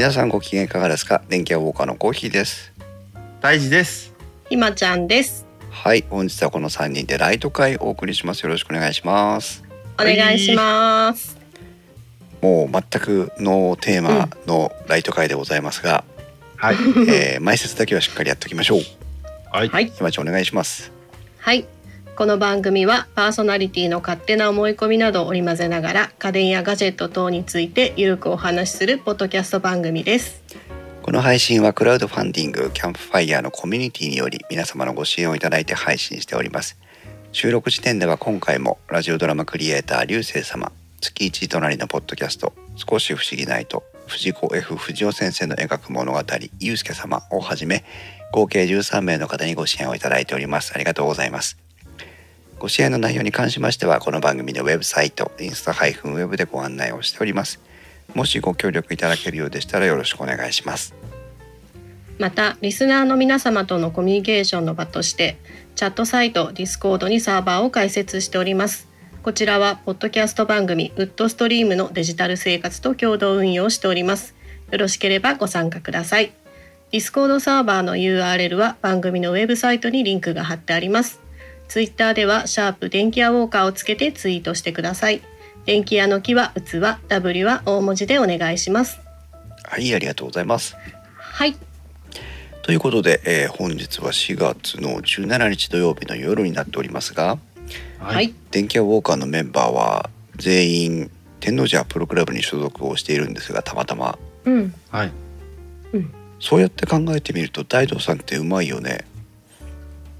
[0.00, 1.20] 皆さんご機嫌いかがですか？
[1.28, 2.72] 電気屋ウォーカーのコーヒーです
[3.42, 4.14] 大事です。
[4.48, 5.44] ひまちゃんです。
[5.70, 9.62] はい本日はこの3人でライト会お送りしますよろしくお願いします
[10.00, 11.36] お願いします。
[12.40, 16.02] もう全くのテーマのライト会でございますが、
[16.56, 16.76] はい。
[17.06, 18.80] えー 前説だけはしっかりやっておきましょう
[19.52, 19.68] はい。
[19.68, 19.90] はい。
[19.90, 20.90] ひまちゃんお願いします
[21.40, 21.66] はい。
[22.20, 30.42] この番組はパーソナリティの勝手な思い込みなどを織り交ぜながら家電やガジェット等についてゆるくお話しするポッドキャスト番組です。
[31.00, 36.76] この配信はクラウドファンディングキャンプファイヤーのコミュニティにより皆様のご支援をいただいて配信しております。
[37.32, 46.20] 収録時点では今回もラジオドラマクリエイター流星様月一隣のポッドキャスト少し不思議ナイト藤子 F 不二雄先生の描く物語
[46.58, 47.82] ゆうすけ様をはじめ
[48.30, 50.72] 合計13名の方にご支援をいただいております。
[50.74, 51.56] ありがとうございます。
[52.60, 57.58] ご支援の内容に関しましてはこの番組のウェブサイトインスタ -web でご案内をしております。
[58.12, 60.94] もしご協力いただけるようでしたらよろしくお願いします。
[62.18, 65.38] またリスナーの皆様とのコミュニケーションの場として
[65.74, 68.86] チャットサイト Discord にサーバーを開設しております。
[69.22, 74.34] こちらはポッドキャスト番組ウッドストリームのデジタル生活と共同運用しております。
[74.70, 76.32] よろしければご参加ください。
[76.92, 81.20] Discord サーバーの URL は番組のウェブサイトにリンクが貼ってあります。
[81.70, 85.22] ツイッターではシャープ電気屋ウォーカーをつけてツイートしてください。
[85.66, 89.00] 電気屋の木は器 W は大文字でお願いします。
[89.62, 90.76] はいありがとうございます。
[91.16, 91.54] はい。
[92.62, 97.38] ということで、えー本日は4月の17日土曜日の夜になっておりますが
[98.00, 104.18] はい、電気屋ウォーカーのメンバーは全員天王寺アップルクラブに所属をしているんですがたまたま。
[104.44, 104.74] うん。
[104.90, 105.12] はい。
[106.40, 109.04] そうやって考えてみると大道さんってうまいよね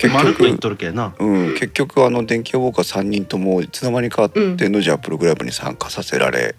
[0.00, 1.14] 結まるっと言っ局とるけな。
[1.18, 6.54] うん、結局あの電気屋ウォーカー3人ともいつの間にかうん天王寺アップルクラブに参加させられ、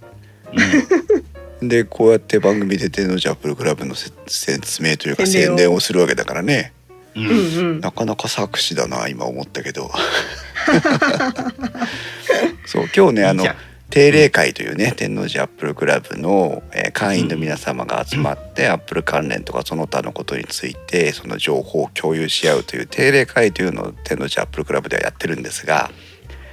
[1.62, 6.72] う でこうやって番組で天王寺アップルクラブのせ説明というか宣伝をするわけだからね
[7.20, 7.26] ん。
[7.26, 7.34] うう
[7.78, 7.80] ん。
[7.80, 9.90] なかなか策士だな今思ったけど
[12.68, 13.44] そう今日ねあの
[13.92, 25.90] 定例会というね天王寺アップルクラブの、えー会員の皆様が集まって、アップル関連とかその他のことについてその情報を共有し合うという定例会というのを天王寺アップルクラブではやってるんですが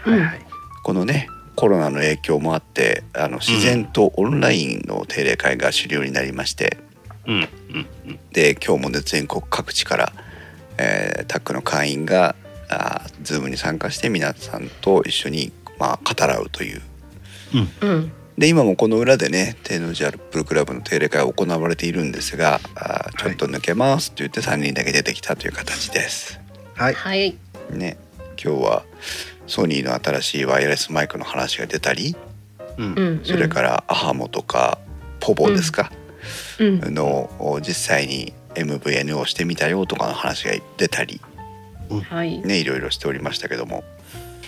[0.03, 0.41] はいはい。
[0.82, 6.78] このねコロナの影響もあってあの自然とオンラインの定例会が主流になりまして、
[7.26, 7.34] うん。
[7.34, 7.47] うん。
[8.06, 8.19] うん。
[8.32, 10.12] で今日もね全国各地から、
[10.78, 12.37] えータックの会員が
[12.70, 16.82] あーズームに参加して皆さんと一緒に、まあ、語らうという
[17.54, 18.12] うん。
[18.38, 26.41] で今もこの裏でね天王寺アップルクラブの定例会が行われているんですがあーちょっと抜けますって言って3人だけ出てきたという形です。
[26.75, 26.94] はい。
[26.94, 27.37] はい。
[27.70, 27.98] ね。
[28.42, 28.84] 今日は
[29.48, 32.16] ソニーの新しいワイヤレスマイクの話が出たり
[32.76, 32.94] うん。
[32.94, 33.03] う。
[33.14, 33.20] ん。
[33.25, 34.78] それからアハモとか
[35.19, 35.91] ポボですか、
[36.60, 36.94] うん。
[36.94, 41.20] のを実際に MVN をしてみたよとかの話が出たり
[42.08, 42.38] はい。
[42.41, 43.82] ねいろいろしておりましたけども。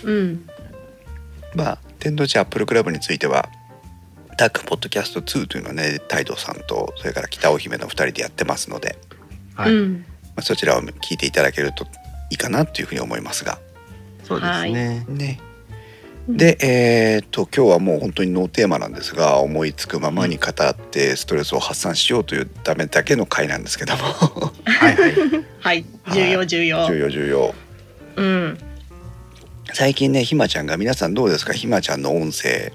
[0.03, 0.47] うん。
[1.55, 3.47] まあ天童寺アップルクラブについては
[4.35, 8.97] タックポッドキャスト2というのはね太道さんとそれから北尾姫の2人でやってますので、
[9.55, 9.71] はい。
[9.73, 9.93] うん。
[9.93, 11.85] まあ、そちらを聞いていただけると
[12.31, 13.59] いいかなというふうに思いますが。
[14.23, 15.05] そうですね。
[15.07, 15.39] ね。
[16.27, 24.03] でえーっと今日はもう本当にノーテーマなんですが思いつくままに語ってストレスを発散しようというためだけの回なんですけども。
[24.65, 25.13] はいはい。
[25.59, 25.85] はい。
[26.13, 26.87] 重要重要。
[26.87, 27.55] 重要重要。
[28.15, 28.70] うん
[29.73, 31.53] 最近ねひまちゃんが皆さんどうですか？
[31.53, 32.71] ひまちゃんの音声。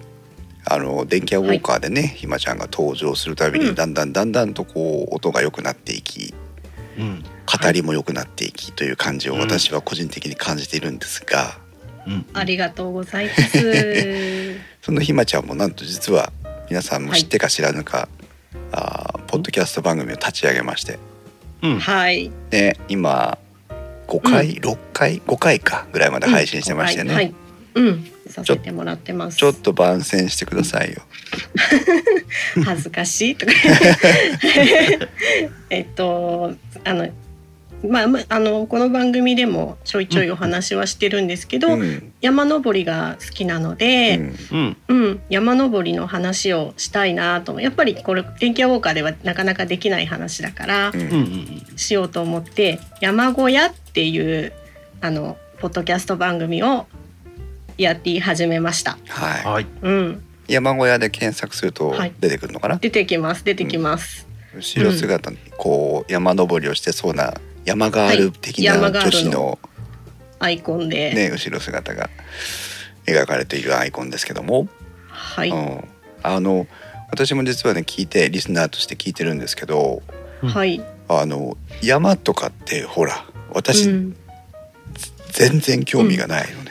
[0.68, 3.68] あの電気屋ウォーカーでね、ひまちゃんが登場するたびうん。
[3.68, 6.34] にだんだんだんだんとこう音が良くなっていき
[6.98, 7.22] うん。
[7.22, 9.40] 語りも良くなっていきという感じをうん。
[9.42, 11.56] 私は個人的に感じているんですが、
[12.06, 12.26] うん。
[12.32, 14.56] ありがとうございます。
[14.82, 16.32] そのひまちゃんもなんと実は
[16.68, 18.08] 皆さんも知ってか知らぬか、
[18.72, 20.98] あーポッドキャスト番組を立ち上げまして。
[21.62, 21.78] うん。
[21.78, 22.32] はい。
[22.50, 23.38] で今
[24.06, 27.34] 5回、6回5回かぐらいまで配信してましてね、はいはい。
[27.74, 28.06] うん。
[28.28, 29.36] させてもらってます。
[29.36, 31.02] ちょっと番宣してくださいよ。
[32.64, 33.52] 恥ずかしいとか。
[35.70, 36.54] えっと
[36.84, 37.08] あの
[37.84, 42.12] まあまあのこの番組でもちょいちょいお話はしてるんですけど、うん。
[42.20, 44.36] 山登りが好きなのうで、ん。
[44.50, 44.76] うん。
[44.88, 45.20] うん。
[45.28, 47.60] 山登りの話をしたいなと。
[47.60, 51.62] やっぱりこれ電気屋ウォーカーではなかなかできない話だから、うん。
[51.76, 54.52] しようと思って山小屋っていう
[55.00, 56.86] あのポッドキャスト番組を
[57.76, 58.98] やり始めました。
[59.08, 59.44] はい。
[59.44, 59.66] はい。
[59.82, 62.12] うん、山小屋で検索するとはい。
[62.18, 63.44] 出てくるのかな、出てきます。
[63.44, 64.26] 出てきます。
[64.54, 67.34] 後ろ姿にこう山登りをしてそうな
[67.66, 69.58] 山ガール的な女子の
[70.38, 72.08] アイコンで、ね後ろ姿が
[73.06, 74.68] 描かれているアイコンですけども、
[75.08, 75.84] はい、うん、
[76.22, 76.66] あの
[77.10, 80.02] 私も実はね聞いてリスナーとして聞いてるんですけど
[80.42, 80.48] うん。
[80.48, 80.82] はい。
[81.08, 84.16] あの山とかってほら私、うん。
[85.30, 86.70] 全然興味がないのね、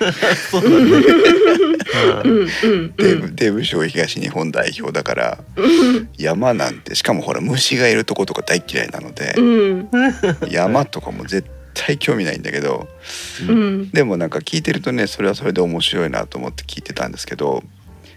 [0.54, 1.75] うん
[2.28, 3.36] んうんデブうん。
[3.36, 9.90] デブ賞東日本代表だからうん 山なんてしかもほら虫がいるとことか大嫌いなので、うん。
[10.50, 12.88] 山とかも絶対興味ないんだけど
[13.48, 13.90] うん。
[13.92, 17.64] でもなんか聞いてるとねそれはそれで面白いなと思って聞いてたんですけど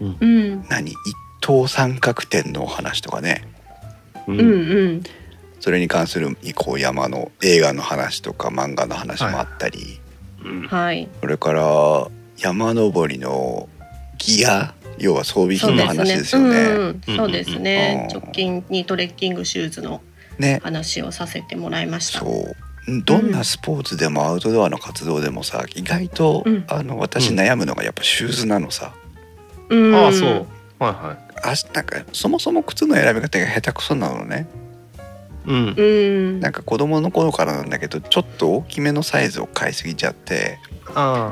[0.01, 0.65] うん。
[0.69, 0.91] 何？
[0.91, 0.95] 一
[1.41, 3.43] 等三角点のお話とかね。
[4.27, 5.03] ううんうん。
[5.59, 9.99] それに関するこう山の映画の話とか漫画の話もあったり、
[10.45, 10.67] うん。
[10.67, 11.09] はい。
[11.19, 12.07] それから
[12.39, 13.69] 山登りの
[14.17, 16.59] ギア要は装備品の話ですよね。
[16.59, 18.07] うんうんそうですね。
[18.11, 20.01] うん直近にトレッキングシューズの
[20.37, 22.19] ね話をさせてもらいました。
[22.19, 22.55] そう
[23.05, 28.93] どんなスポーツでもアウトドアの活動でもさ意外と、うんあの私悩むのがやっぱシューズなのさ。
[29.69, 30.29] うんああそう。
[30.29, 34.68] はいはあなんかそもそも靴の選び方が下手くそなのねい。
[35.45, 35.81] うんう。
[35.81, 36.39] ん。
[36.39, 40.59] なんか子供の頃からなんだけどちょっと大きめのサイズを買いすぎちゃって。
[40.91, 41.31] そ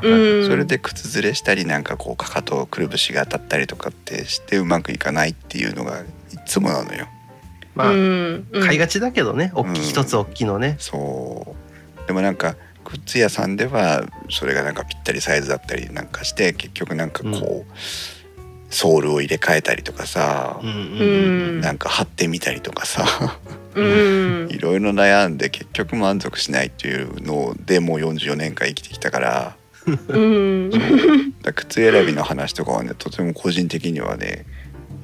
[0.56, 6.04] れで靴ずれしたりなんかこうかかとくるぶしが当たったりとかってしてうまくいかないっていうのがい
[6.46, 7.08] つもなのよ。
[7.74, 9.50] まあ、うん買いがちだけどね。
[9.54, 10.76] 大きい一つ大きいのね。
[10.78, 11.56] そ
[12.04, 21.60] うでもなんか靴屋さんではそれがなんかぴったりサイズだったりなんかして結局なんかこう、ソールを入れ替えたりとかさう、んううんん。
[21.60, 23.04] なんか貼ってみたりとかさ
[23.50, 29.56] うんいろいろ悩んで結局満足しないっていうのでもう44年間生きてきたから。
[29.86, 30.70] うん。
[30.70, 30.84] だか
[31.44, 34.44] ら靴選びの話とかはねとても個人的にはね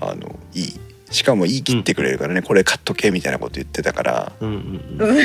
[0.00, 0.80] あのいい。
[1.10, 4.32] しかも言い切ってくれるからね、これ買っとけみたいなこと言ってたから。
[4.40, 5.18] うんうんうん。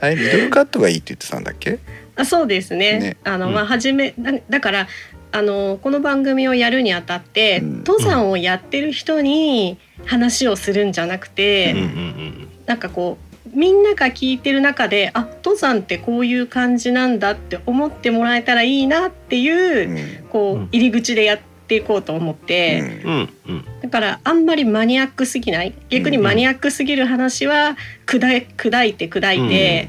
[0.00, 1.80] あれミドルカットがいいって言ってたんだっけ？
[2.16, 2.98] あそうですね。
[3.00, 3.16] ね。
[3.24, 3.54] あの、うん。
[3.54, 4.88] まあ初めだだから
[5.34, 7.78] あのこの番組をやるにあたって、うん。
[7.78, 20.28] 登山をやってる人に話をするんじゃなくて、うんなんかこうみんなが聞いてる中であ登山ってこういう感じなんだって思ってもらえたらいいなっていう、うん。
[20.28, 20.68] こう、うん。
[20.70, 23.12] 入り口でやっていこうと思って、うん。
[23.12, 23.32] うん。
[23.48, 23.64] うん。
[23.82, 25.74] だからあんまりマニアックすぎない。
[25.90, 27.76] 逆にマニアックすぎる話は
[28.06, 29.88] 砕い砕いて砕いて、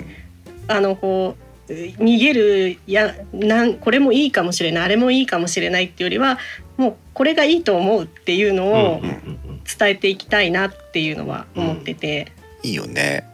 [0.68, 6.38] あのこう逃げるやなんこれもいいかもしれないあれもいいかもしれないっていうよりは
[6.78, 12.32] もうこれがいいと思うっていうのをうんうん伝えていきたいなっていうのは思ってて、
[12.62, 13.28] いいよね。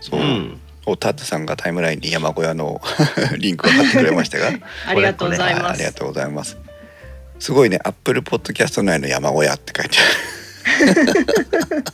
[0.00, 0.60] そう、うん。
[0.86, 2.80] おタさんがタイムラインに山小屋の
[3.38, 4.52] リンクを貼ってくれましたが。
[4.86, 5.74] ありがとうございあます。
[5.74, 6.56] ありがとうございます。
[7.38, 7.78] すごいね。
[7.82, 11.84] アップルポッドキャスト内の山小屋って書いてある。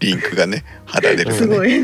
[0.00, 1.36] リンクがね貼られるとね。
[1.36, 1.78] すごい。
[1.78, 1.82] う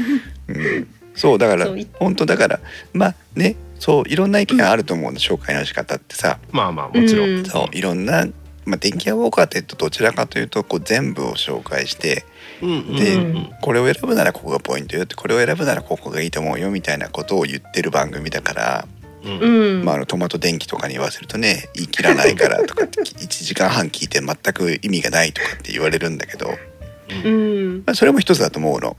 [0.53, 1.67] ん、そうだから
[1.99, 2.61] 本当だから
[2.93, 7.29] まあねそういろんな意見あると思うの、紹介の仕方ってさまあまあもちろん。
[7.31, 8.27] うんそういろんな、
[8.65, 12.25] まあ、電気屋ウォーカーってどちらかというとこう全部を紹介して
[12.61, 18.89] で、うんこれを選ぶならここがポイントよってこれを選ぶならここがいいと思うよみたいなことを言ってる番組だから、
[19.25, 19.85] うんうん。
[19.85, 26.49] まあ、あのトマト電気とかに言わせるとね言い切らないからとかって1時間半聞いて全く意味がないとかって言われるんだけど、
[27.25, 27.83] うん。
[27.85, 28.97] まあ、それも一つだと思うの。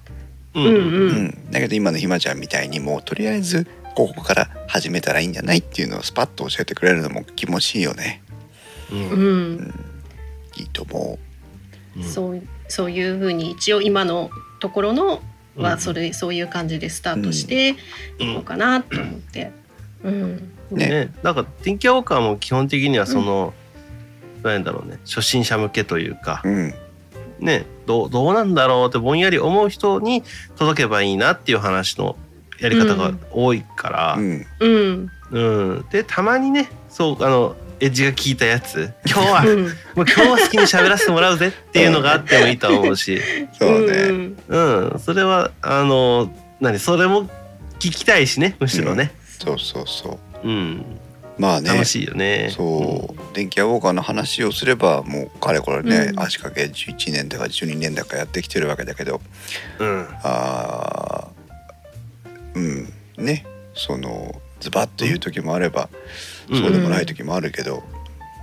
[0.57, 0.77] うんうんう。
[0.77, 8.21] うんん、だけど今のひまちゃんみたいにもうとりあえずここから始めたらいいんじゃないっていうのをスパッと教えてくれるのも気持ちいいよね。
[8.91, 9.13] うんう。
[9.13, 9.73] うんん、
[10.57, 11.17] いいと思
[11.95, 15.21] うんそうそういうふうに一応今のところの
[15.55, 17.69] うんはそれそういう感じでスタートして
[18.19, 19.51] いこうかなと思って。
[20.03, 20.51] うん。
[20.69, 23.53] ねね、なんか電気屋ウォーカーも基本的にはその、
[24.43, 26.49] なんだろうね初心者向けというかう。
[26.49, 26.73] うん、
[27.39, 30.24] ねどうどうなんだろうってぼんやり思う人に
[30.56, 32.17] 届けばいいなっていう話の
[32.60, 34.15] やり方が多いから。
[34.17, 35.12] う、ん、うん。
[35.32, 35.39] う
[35.79, 35.86] ん。
[35.91, 38.91] でたまにねそうあのエッジが効いたやつ。
[39.06, 39.63] 今日はうん。
[39.63, 43.22] もう今日は好きに喋らせてもらうぜっていうのがあってもいいと思うし、
[43.58, 44.08] そうね。
[44.08, 44.38] ん。
[44.48, 44.60] う
[44.96, 47.29] ん、それはあの何それも
[47.79, 50.48] 聞きたいしねむしろね、そうそうそう。
[50.48, 50.86] うん
[51.38, 51.70] まあね。
[51.70, 52.50] 楽しいよね。
[52.56, 53.36] そう。
[53.36, 56.20] 電気屋ウォーカーの話をすればもうかれこれね、うん。
[56.20, 59.22] 足掛け11年だか12年だかやってきてるわけだけど
[59.79, 60.08] うん。
[60.24, 62.58] あー
[63.17, 63.25] うん。
[63.25, 63.46] ね。
[63.75, 65.89] そのズバッという時もあれば、
[66.50, 66.62] うん。
[66.62, 67.84] そうでもない時もあるけど、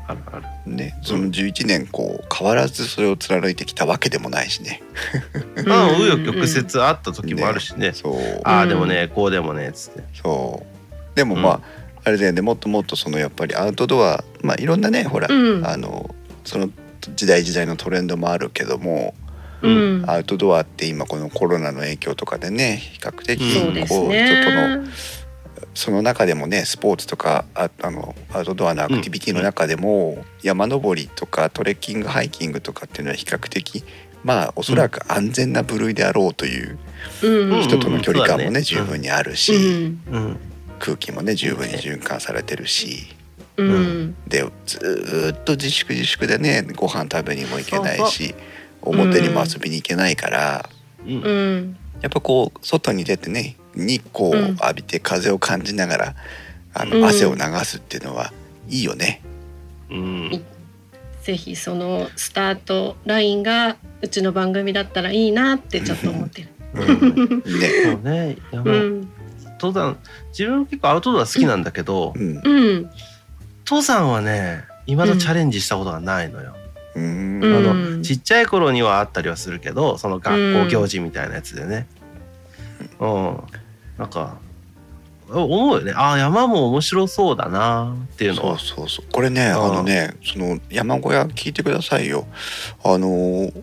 [0.06, 0.72] あるある。
[0.72, 0.96] ね。
[1.02, 4.82] その11年こう変わらずそれを貫いてきたわけでもないしね。
[5.66, 7.92] まあうん紆余曲折あった時もあるしね。
[7.92, 8.40] そう。
[8.44, 10.04] ああでもねこうでもねっつって。
[10.22, 11.16] そう。
[11.16, 11.60] でもまあ、
[12.04, 12.42] あれだよね。
[12.42, 15.66] もっともっとそのやっぱりアウトドアまあいろんなねほら、うん。
[15.66, 16.70] あのその
[17.16, 19.14] 時代時代のトレンドもあるけども、
[19.62, 20.04] うん。
[20.06, 23.48] アウトドアって今このコロナの影響とかでね比較的うん。
[23.48, 24.90] そうですこう人とのね。
[25.72, 33.82] その中でもねスポーツとかああのアウトドアのアクティビティの中でも、山登りとかトレッキングハイキングとかっていうのは比較的
[34.22, 36.78] まあおそらく安全な部類であろうという
[37.22, 37.62] うん。
[37.62, 38.62] 人との距離感もね,、うん。
[38.62, 40.02] 十分にあるし、うん。
[40.12, 40.38] うん
[40.78, 43.14] 空気もね十分に循環されてるし。
[43.56, 44.16] うん。
[44.26, 48.34] でずーっと自粛自粛でねご飯食べにも行けないし
[48.82, 50.68] 表にも遊びに行けないから、
[51.06, 51.12] うん。
[51.12, 51.76] うん。
[52.00, 56.14] やっぱこう外に出てね日光を浴びて風を感じながら、
[56.74, 57.04] あのうん。
[57.04, 58.32] 汗を流すっていうのは
[58.68, 59.22] いいよね。
[59.90, 60.44] うん。
[61.22, 66.48] ぜひそのスタートラインがうちの番組だったらいいなってちょっと思ってる。
[66.74, 67.42] うん、
[68.02, 68.36] ね、ね。
[68.52, 69.08] 山、うん
[69.60, 69.96] 登山
[70.28, 72.90] 自分結構アウトドア好きなんだけど、うん、うん。
[73.66, 76.54] 登山はね未だチャレンジしたことがないのよ。
[76.96, 81.86] あのちっちゃい頃にはあったりはするけどその学校行事みたいなやつでね。
[83.00, 83.40] うん、
[83.98, 84.38] なんか
[85.28, 85.92] 思うよね。
[85.96, 88.58] ああ山も面白そうだなっていうのそうは。
[88.58, 89.06] そうそう。
[89.10, 89.74] これねあうん。
[89.76, 92.26] のねその山小屋聞いてくださいよ。
[92.84, 93.62] あのー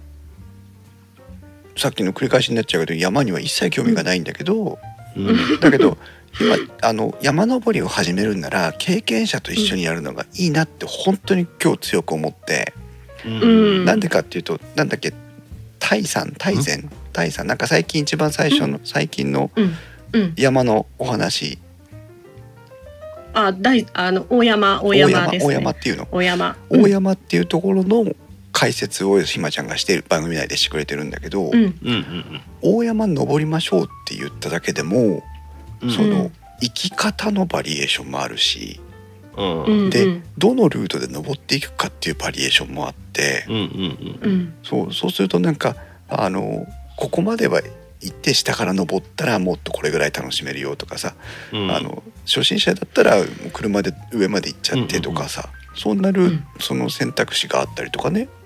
[1.78, 4.78] さっきの繰り返しになっちゃうけど山には一切興味がないんだけど、
[5.15, 5.60] うん。
[5.60, 5.98] だけど
[6.39, 12.74] 今あの山登りを始めるんなら経験者と一緒にやるのがいいなって本当に今日強く思って、
[13.25, 13.86] うん。
[13.86, 15.13] なんでかっていうとなんだっけ
[15.80, 19.75] 大山大山大山なんか最近一番最初の、最近のうん。
[20.13, 20.34] うん。
[20.38, 21.58] 山のお話。
[23.34, 25.77] あ大あの大山大大山です大山ね。
[25.80, 26.08] っていうの？
[26.12, 26.58] 大山。
[26.70, 28.06] 大山っていうところの
[28.51, 31.75] 解説をひまちゃんがしてる番組内でしてくれてるんだけど、うん。
[32.62, 35.24] 大山登りましょうって言っただけでも、
[35.81, 35.89] うん。
[35.89, 36.31] そのうん。
[36.62, 38.79] 生き方のバリエーションもあるし
[39.36, 39.63] うん。
[39.63, 40.24] うんでうん。
[40.38, 44.53] どのルートで登っていくかっていうバリエーションもあって、うんうんうん。
[44.63, 45.75] そうそうするとなんか
[46.08, 46.67] あの
[46.98, 47.62] ここまでは
[48.01, 51.15] 行って下から登ったらもっとこれぐらい楽しめるよとかさ、
[51.51, 51.72] うん。
[51.72, 56.46] あの初心者だったらもう車で上まで行っちゃってとかさ、そんなルー、うん。
[56.60, 58.22] その選択肢があったりとかね。
[58.22, 58.41] うん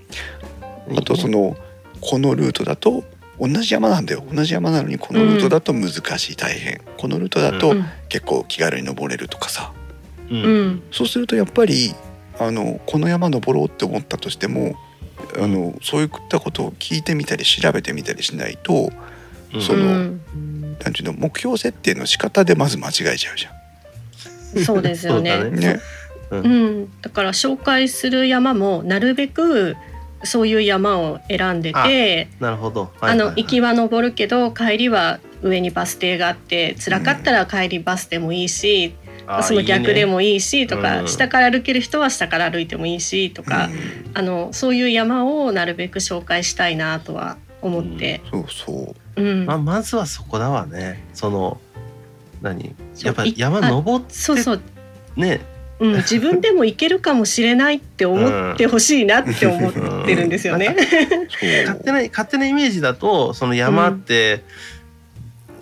[0.97, 1.57] あとその
[2.01, 3.03] このルートだと
[3.39, 4.23] 同じ山なんだよ。
[4.31, 6.81] 同じ山なのにこのルートだと難しい大変。
[6.97, 7.85] このルートだとうん。
[8.07, 9.73] 結構気軽に登れるとかさ。
[10.29, 10.43] うん。
[10.43, 10.83] うん。
[10.91, 11.93] そうするとやっぱり
[12.39, 14.75] あのこの山登ろうって思ったとしても
[15.37, 18.91] あのそういったことを聞いてみたり調べてみたりしないと
[19.53, 19.61] うん。
[19.61, 19.89] そのう
[20.37, 20.77] ん。
[20.83, 25.43] なんていうの目標設定の仕方でまず間違えちゃうじゃそうですよね。
[25.51, 25.79] ね。
[26.31, 29.75] うん、だから紹介する山もなるべく
[30.25, 32.91] そういう山を選んでてなるほど。
[33.01, 38.95] あの行きは登るけど帰りは上にバス停があって辛かったら帰りバスでもいいし、
[39.43, 41.07] その逆でもいいしとかうん。
[41.07, 43.69] 下から歩ける人は下から歩いてもいいしとか、
[44.13, 49.21] あのそういう山をなるべく紹介したいなとは思って、そうそう。
[49.21, 49.45] うん。
[49.45, 51.03] まあまずはそこだわね。
[51.13, 51.59] その
[52.41, 52.75] 何？
[53.03, 54.61] やっぱい山登ってそうそう、
[55.15, 55.41] ね。
[55.79, 59.73] うん、自分でも行けるかもしれないって思ってほしいなって思っ
[60.05, 60.75] てるんですよね。
[61.65, 64.43] 勝手な勝手なイメージだとその山って、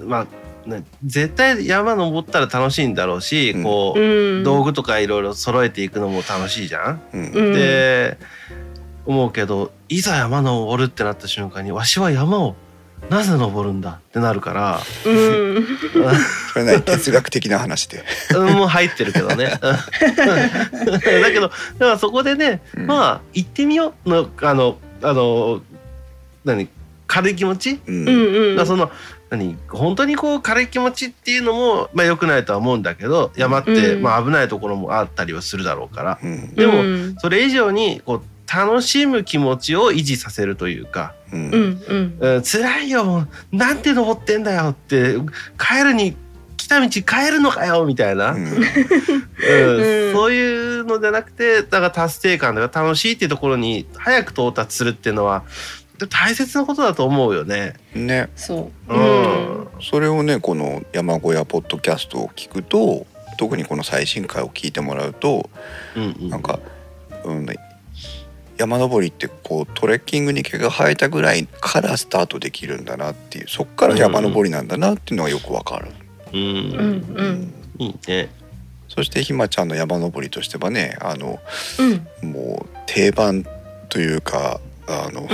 [0.02, 0.28] ま
[0.66, 7.02] あね絶対山登ったら楽しいんだろうし、うんこう、うん、道具とかいろいろ揃えていくのも楽しいじゃん。
[7.14, 7.26] うん。
[7.32, 8.18] うんで
[9.06, 12.56] 思うけどいざ山登るってなった瞬間にわしは山を
[13.10, 14.80] なぜ登るんだってなるから。
[15.06, 15.68] うん、
[16.54, 18.04] それなり哲学的な話で。
[18.36, 19.60] うんもう入ってるけどね。
[19.62, 19.76] うん。
[21.22, 22.88] だけどだからそこでね、うん。
[22.88, 25.62] まあ行ってみようのあのあの
[26.46, 26.68] 何
[27.08, 27.80] 軽い気持ち、う。
[27.88, 28.92] うんん、うん、だその
[29.30, 34.02] 何本当にこう軽い気持ちっていうのもまあ良くないとは思うんだけど山って、うん。
[34.02, 36.20] まあ危ないところもあったりはするだろうから。
[36.24, 36.56] うん。
[36.56, 41.14] でもうん、それ以上にこう楽しむ気持ちを維持させるというか。
[41.32, 41.36] う。
[41.36, 41.54] うんん、
[41.88, 42.44] うん、うん。
[42.44, 43.78] 辛いよなん。
[43.80, 44.44] て登ってん。
[44.44, 45.16] だよって
[45.58, 46.16] 帰るに
[46.58, 48.46] 来た道帰るのかよみたいな、うん。
[48.46, 48.54] うん。
[48.54, 50.14] うん。
[50.14, 55.44] そういうのじゃなくてだから達成感とか楽しいっていうところに早く到達するっていうのは
[56.10, 57.74] 大切なことだと思うよね。
[57.96, 58.30] ね。
[58.36, 59.04] そう、ううん。
[59.64, 63.06] ん、それをねこの山小屋ポッドキャストを聞くと
[63.38, 65.50] 特にこの最新回を聞いてもらうと
[65.96, 66.16] うん。
[66.22, 66.30] うん。
[66.30, 66.42] なん。
[66.42, 66.60] か、
[67.26, 67.46] うん、
[68.64, 75.92] 山登りってこうトレッキングに毛が生えたぐらいからスタートできるんだなっていうそっから山登りなんだなっていうのがよくわかる。
[76.32, 78.30] うんうん、うん、いいね。
[78.88, 81.40] そしてひまちゃんの山登りとしてはねあの
[82.22, 83.46] うん、もう定番
[83.90, 85.28] というかあの、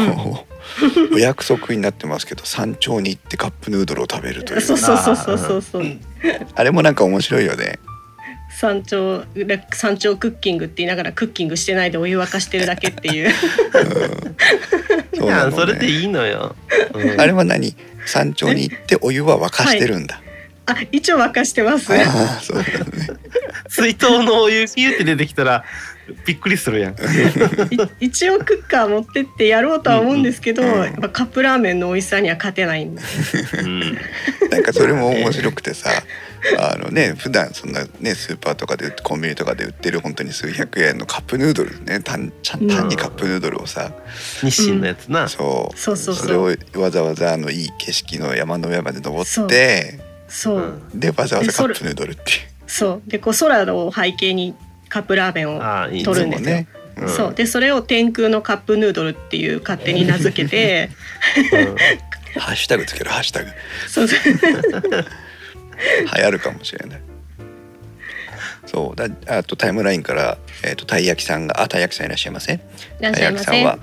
[1.13, 5.83] お約束になってますけど山頂に行ってカップヌードルを食べるというそうそうそうそうそうそう。
[6.55, 7.79] あれもなんか面白いよね。
[8.59, 9.23] 山頂
[9.71, 13.33] 山頂クッキングって言いながらクッキングしてないでお湯沸かしてるだけっていう。
[15.15, 16.57] うん、いやなのねそれでいいのよ。
[16.93, 17.73] うんあれは何？
[18.05, 20.21] 山頂に行ってお湯は沸かしてるんだ。
[20.65, 22.69] あ一応沸かしてますああそうだね
[23.69, 25.63] 水筒のお湯ピュって出てきたら
[26.25, 26.93] びっくりするやん。
[26.93, 26.97] い
[28.01, 33.01] 一応クッカー持ってってやろうとは思うんですけど、うんうんやっぱカップラーメンの美味しさには勝てないんで
[33.63, 33.97] うん。
[34.51, 35.89] なんかそれも面白くてさ
[36.57, 41.99] あのね普段そんなねスーパーとかでコンビニとかで売ってる本当に数百円のカップヌードルね。
[41.99, 43.91] 単ちゃん単にカップヌードルをさ、
[44.41, 45.27] 日清のやつな。
[45.27, 45.77] そう。
[45.77, 46.27] そうそうそう。
[46.27, 50.99] れをわざわざあのいい景色の山の上まで登ってそう、うん。
[50.99, 52.27] でわざわざカップヌードルっていう。
[52.67, 53.09] そう。
[53.09, 54.55] でこう空を背景に
[54.87, 56.67] カップラーメンを取るんですね、
[56.97, 57.09] うん。
[57.09, 57.33] そう。
[57.33, 60.89] でそれを天空のカップヌードルっていう勝手に名付けて
[62.37, 63.51] ハッシュタグつけるハッシュタグ。
[63.87, 64.19] そうそう
[66.15, 67.01] 流行るかもしれない。
[68.65, 68.95] そう。
[68.95, 69.07] だ
[69.37, 72.57] あとタイムラインから、えー、とたい焼きさんがあたい焼きさんいらっしゃいませい
[72.99, 73.79] らったいしゃいませ焼きさんは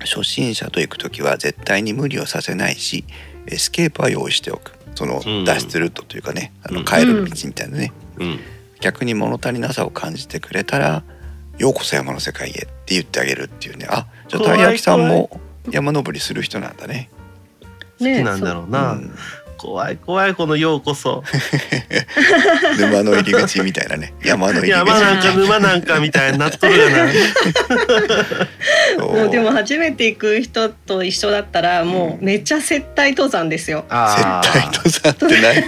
[0.00, 3.04] 初心者と行く時は絶対に無理をさせないし
[3.46, 4.72] エスケープは用意しておく。
[4.94, 5.44] そのうん。
[5.44, 8.40] 脱出ルートというかね、あうんの帰る道みたいなね、うん。
[8.80, 11.02] 逆に物足りなさを感じてくれたら
[11.58, 12.54] 「ようこそ山の世界へ」っ
[12.86, 13.86] て言ってあげるっていうね。
[13.88, 17.10] あじゃあたい焼きさんも山登りする人なんだね。
[18.00, 18.92] 好きなんだろうな。
[18.92, 19.14] うん
[19.58, 21.22] 怖い怖いこのようこそ。
[22.78, 27.06] 沼の入り口みたいなね山の入り口山なんか沼なんかみたいになっとるやな。
[29.04, 33.84] もうでも初めて行く人と一緒だったらもうめっちゃ接待登山ですよ。
[33.88, 35.64] あ絶対登山って何？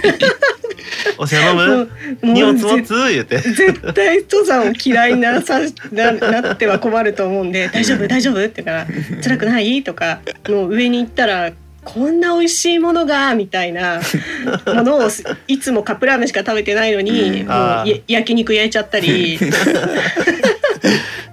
[1.17, 1.89] お茶飲もむうもう
[2.33, 2.93] 荷物持ぜつ？
[3.11, 3.37] 言うて。
[3.39, 5.59] 絶対登山を嫌いなさ
[5.91, 8.07] ななっては困ると思うんで「大丈夫？
[8.07, 8.87] 大丈夫?」って言うから
[9.23, 11.51] 「辛くない?」とかもう上に行ったら
[11.83, 14.01] 「こんな美味しいものが」みたいな
[14.67, 15.09] ものを
[15.47, 17.47] いつもカップラーメンしか食べてないのにうん。
[17.47, 19.39] もう焼肉焼いちゃったり。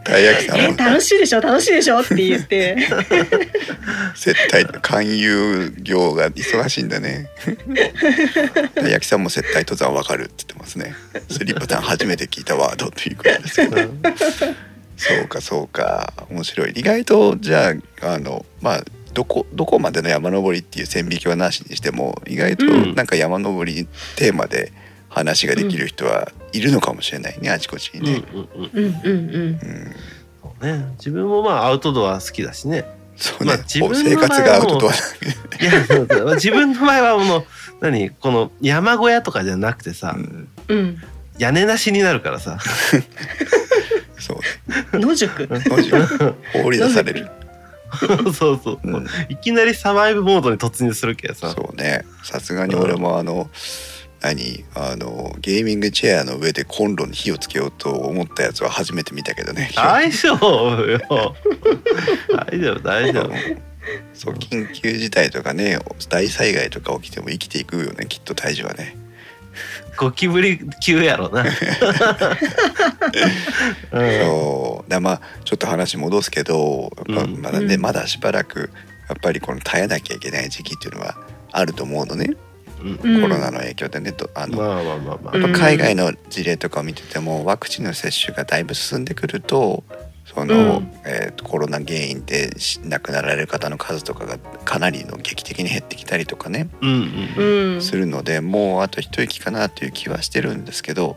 [0.04, 1.40] たい焼き「さんもえ楽しいでしょ？
[1.40, 2.76] 楽しいでしょ?」って言って。
[4.16, 7.28] 接待勧誘業が忙しいんだね。
[8.74, 10.94] たい焼きさんも接待登山わかるって言ってますね。
[11.30, 13.76] スリッパさん初めて聞いたワードということですけど。
[13.76, 14.00] うん。
[14.96, 16.12] そうかそうか。
[16.30, 16.70] 面白い。
[16.72, 22.94] 意外とじゃああのまあどこどこまでの山登りっていう線引きはなしにしても意外とうん。
[22.94, 24.72] なんか山登りテーマで
[25.08, 28.22] 話ができる人はいるのかもしれないねあちこちにね。
[28.32, 28.84] うんうんうんうん。
[28.84, 29.94] うんうんうん。
[30.42, 30.86] そうね。
[30.98, 32.84] 自分もまあアウトドア好きだしね。
[33.16, 34.96] そうね、まあ自分の生活がアウトドアだ
[35.60, 36.34] いやそうそう。
[36.34, 37.44] 自分の場合はもう
[37.80, 38.10] 何？
[38.10, 40.48] この山小屋とかじゃなくてさ、うん。
[40.68, 41.02] うん。
[41.38, 42.58] 屋根なしになるからさ。
[44.18, 44.40] そ
[44.94, 45.46] う野宿？
[45.46, 45.90] ねマジ
[46.52, 47.28] 放り出される、
[48.34, 51.50] そうそう、うんいきなりサバイブモードに突入するけどさ。
[51.50, 53.50] そうねさすがに俺もあの
[54.20, 54.64] 何？
[54.74, 60.98] あのゲーミングチェアの上でコンロに火をつけようと思ったやつは初めて見たけどね 大丈夫よ。
[62.50, 63.32] 大丈夫大丈夫。
[64.12, 65.78] そう緊急事態とかね
[66.10, 68.96] 大災害とか起きても生きていくよねきっと大樹はね
[69.96, 71.42] ゴキブリ級やろな。
[73.92, 74.10] うん。
[74.20, 74.90] そう。
[74.90, 77.80] だまあちょっと話戻すけどやまだね、うん。
[77.80, 78.70] まだしばらく
[79.08, 81.16] やっぱりこの耐えなきゃいけない時期っていうのは
[81.50, 82.34] あると思うのね、
[82.82, 83.00] うん。
[83.02, 83.22] うん。
[83.22, 85.36] コロナの影響でねとあの、まあまあまあまあ。
[85.36, 89.84] うんやっぱ海外の事例とかを見ててもワクチンの接種がだいぶ進んでくると
[90.34, 101.16] その、うんえーとコロナ原因でし亡くなられる方の数とかがかなりの劇的に減ってきたりとかね、うんううんんするのでもうあと一息かなという気はしてるんですけど、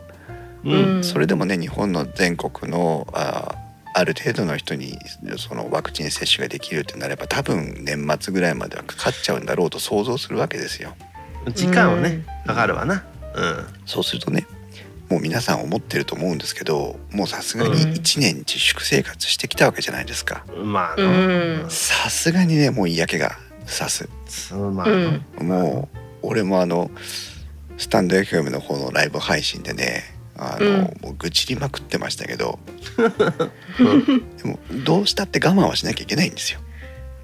[0.64, 3.56] うんうんそれでもね日本の全国のあ
[3.94, 4.96] ある程度の人に
[5.36, 10.94] そのワクチン接種ができるってなれば多分年末ぐらいまではかかっちゃうんだろうと想像するわけですよ。
[11.54, 13.04] 時間はねうんかかるわな。
[13.34, 13.66] うん。
[13.84, 14.46] そうするとね
[15.12, 20.42] もう皆さん思ってると思うんですけどもうさすがにうん1年自粛生活してきたわけじゃないですか。
[20.64, 21.66] まあうな。
[21.66, 24.08] んさすがにねもう嫌気がさす。
[24.50, 26.90] まあもう俺もあの
[27.76, 30.02] スタンド FM の方のライブ配信でね
[30.34, 32.58] あの、うんもう愚痴りまくってましたけど
[33.78, 36.60] うん でもどうしたって我慢はしなきゃいけないんですよ。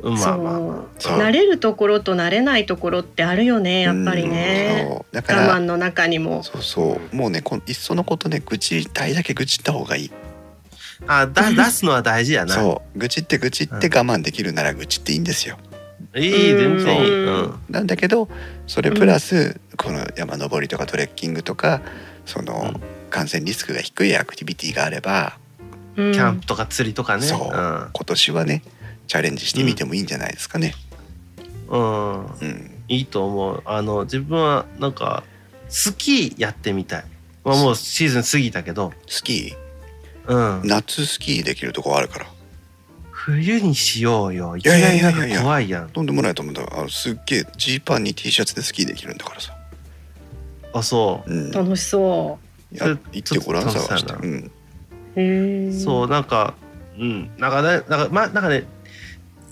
[0.02, 0.60] まあまあ。
[0.60, 1.12] まそう。
[1.12, 1.18] そう。
[1.18, 4.86] 慣れるところと慣れないところってあるよねやっぱりうんね。
[4.88, 5.14] そう。
[5.14, 6.42] だから我慢の中にも。
[6.42, 7.16] そうそう。
[7.16, 10.10] もうねこのいっそのことね愚痴りたいだけ愚痴った方がいい。
[11.06, 11.20] あ。
[11.20, 12.54] あだ 出すのは大事やな。
[12.54, 12.98] そう。
[12.98, 15.58] 愚痴って愚痴って我慢できるなら愚痴っていいんですよ。
[16.14, 17.24] いい全然いい。
[17.24, 17.30] う。
[17.30, 17.54] んうん。
[17.68, 18.28] なんだけど
[18.66, 21.80] それプラス、この山登りとかトレッキングとか
[22.26, 22.98] その、うん。
[23.08, 25.38] 感染リスクが低いアクティビティがあれば、
[25.96, 27.22] キキャンプとか釣りとかね。
[27.22, 28.62] そう、今年はね
[29.08, 30.74] チャレンジしてみてもいいんじゃないですかね。
[31.68, 31.80] うん。
[31.80, 32.26] うん。
[32.26, 33.62] うん、いいと思う。
[33.64, 35.24] あの自分はなんか
[35.68, 37.04] スキーやってみたい。
[37.44, 39.54] まあもうシーズン過ぎたけど、スキ
[40.26, 40.66] うんー。
[40.66, 42.26] 夏スキーできるとこあるから
[43.10, 44.56] 冬にしようよ。
[44.56, 45.88] いきやいやいやいやいや怖いやん。
[45.90, 49.52] とんでもないと思うんだあのすっげえジーパンに T シャツでスキーできるんだからさ
[50.72, 52.38] ああそうん、楽しそ
[52.72, 54.50] や行ってごらんちょっと探して、楽しそうん、う
[55.16, 56.54] へえうそうなんか
[56.98, 58.64] うんなんかねなんかまなんかね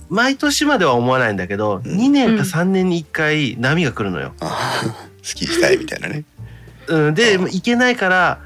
[0.09, 1.99] 毎年までは思わないんだけど、うん。
[1.99, 4.35] 2年か3年に1回波が来るのよ。
[4.41, 6.25] あー好きしたいみたいなね。
[6.89, 8.41] うん、で行けないから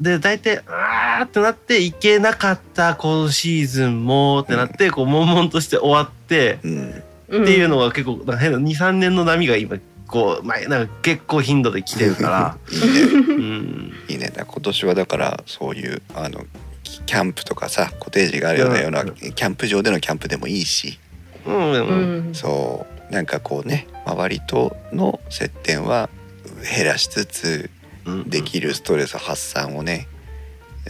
[0.00, 6.90] で大体あーってなって行けなかった今シーズンもってなって、こう悶々として終わってうん。
[6.90, 6.92] っ
[7.28, 13.00] っていうのが結構変な23年の波が今こう前なんか結構頻度で来てるかいいね。
[13.00, 14.30] ら、うん、いいね。
[14.30, 16.40] だ今年はだからそういうあの
[16.88, 19.14] キキャンプとかさコテージがあるようなようなうん。
[19.14, 20.98] キャンプ場でのキャンプでもいいし。
[21.46, 22.26] うんうん。
[22.26, 22.34] うん。
[22.34, 26.08] そうなんかこうね周りとの接点は
[26.76, 27.70] 減らしつつ
[28.06, 30.08] うんできるストレス発散をね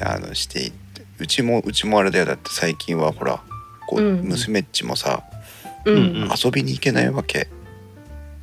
[0.01, 2.25] あのしていってうちもうちもあれだよ。
[2.25, 3.43] だって最近はほら
[3.89, 4.21] こう、うん。
[4.23, 5.25] 娘っちもさ
[5.85, 6.31] うんうん。
[6.45, 7.49] 遊びに行けないわけ、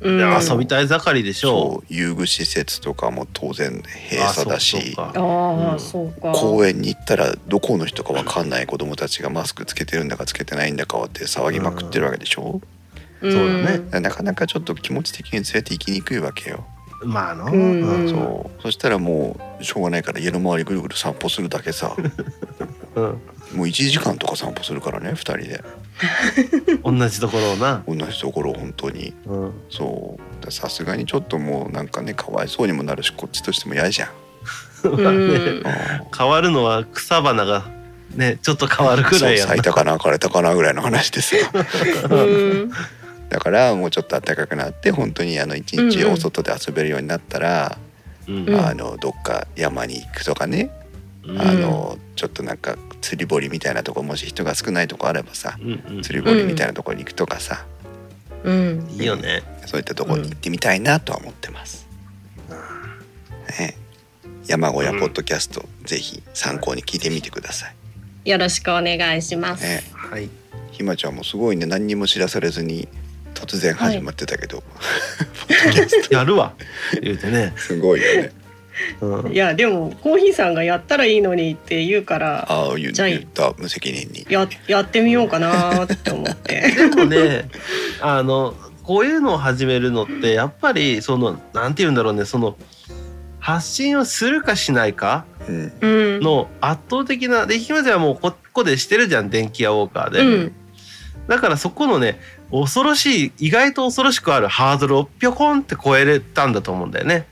[0.00, 0.18] うん。
[0.18, 4.76] 遊びたい盛りでしょそう遊具施設とかも当然閉鎖だし。
[4.76, 5.12] あそうそうか。
[5.14, 5.22] あ
[5.70, 5.80] あ、うん。
[5.80, 6.32] そうか。
[6.32, 12.60] 公園に行ったらどこの人かわかんない子供たちがマスクつけてるんだかつけてないんだかって騒ぎまくってるわけでしょ、
[13.22, 13.28] う。
[13.28, 13.32] ん。
[13.32, 14.00] そうだね。
[14.00, 16.66] なかなかちょっと気持ち的に連れて行きにくいわけよ、
[17.02, 17.80] まあの、うん。
[17.80, 18.08] うん。
[18.08, 18.62] そう。
[18.62, 21.96] そしたらもうしょうがないから家の周りぐるぐる散歩するだけさ。
[22.94, 23.20] う ん
[23.54, 25.62] もう1時間とか散歩するからね2人で。
[26.84, 29.14] 同じところをな、同じところを本当に。
[29.24, 30.44] うん、そう。
[30.44, 34.08] ださすがにちょっともうなんかねかわいそうにもなるしこっちとしても嫌じゃん、
[35.02, 35.18] まあね。
[35.18, 35.62] うん。
[36.16, 37.66] 変わるのは草花が
[38.14, 41.36] ねちょっと変わるくらいや咲いたかな枯れたかなぐらいの話でさ
[42.10, 42.72] うん。
[43.28, 47.78] だからもうちょっと暖かくなって本当にあの一日お外で遊べるようになったら、
[48.28, 48.48] うん。
[48.48, 50.85] うんあのどっか山に行くとかね、うん
[51.38, 57.66] あのちょっとなんか釣り堀みたいなとこもし人が少ないとこあればさうんうん釣り堀みたいなとこに行くとかさ、
[58.44, 59.42] うんいいよね。
[59.66, 61.86] そういったとこに行ってみたいなとは思ってます。
[63.58, 63.76] ね、
[64.46, 67.68] 山小屋ポッドキャスト、ぜひ参考に聞いてみてくださ
[68.24, 68.30] い。
[68.30, 69.64] よろしくお願いします。
[69.64, 70.28] ね、はい。
[70.70, 72.86] ひまちゃんもすごいね何にも知らされずに
[73.34, 74.62] 突然始まってたけど、
[76.10, 76.54] やるわ。
[77.02, 77.52] 言うてね。
[77.56, 78.32] すごいよね。
[79.00, 84.26] うんいやでもコーヒーさんがやったらいいのにって言うからああ言うじゃあ言った無責任に。
[84.28, 86.62] ややってみようかなって思って。
[86.94, 87.48] でもね、
[88.00, 92.56] あのこういうのを始めるのってやっぱりそのなんて言うんだろうね、その
[93.40, 95.24] 発信をするかしないか。
[95.48, 100.52] の圧倒的なでひまちゃんはもうここでしてるじゃん電気屋ウォーカーで、うん
[101.28, 107.26] だからそこのね恐ろしい意外と恐ろしくあるハードルをぴょこんって超えれたんだと思うんだよね。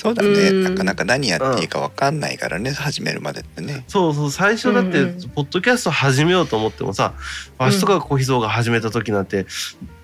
[0.00, 0.64] そうだね、うん。
[0.64, 3.84] なかなか何やっていいかわかんないからね、始めるまでってね。
[3.86, 5.08] そうそう最初だってうん。
[5.10, 7.12] うんポッドキャスト始めようと思ってもさ
[7.58, 9.46] わしとかコーヒーゾーが始めた時なんて、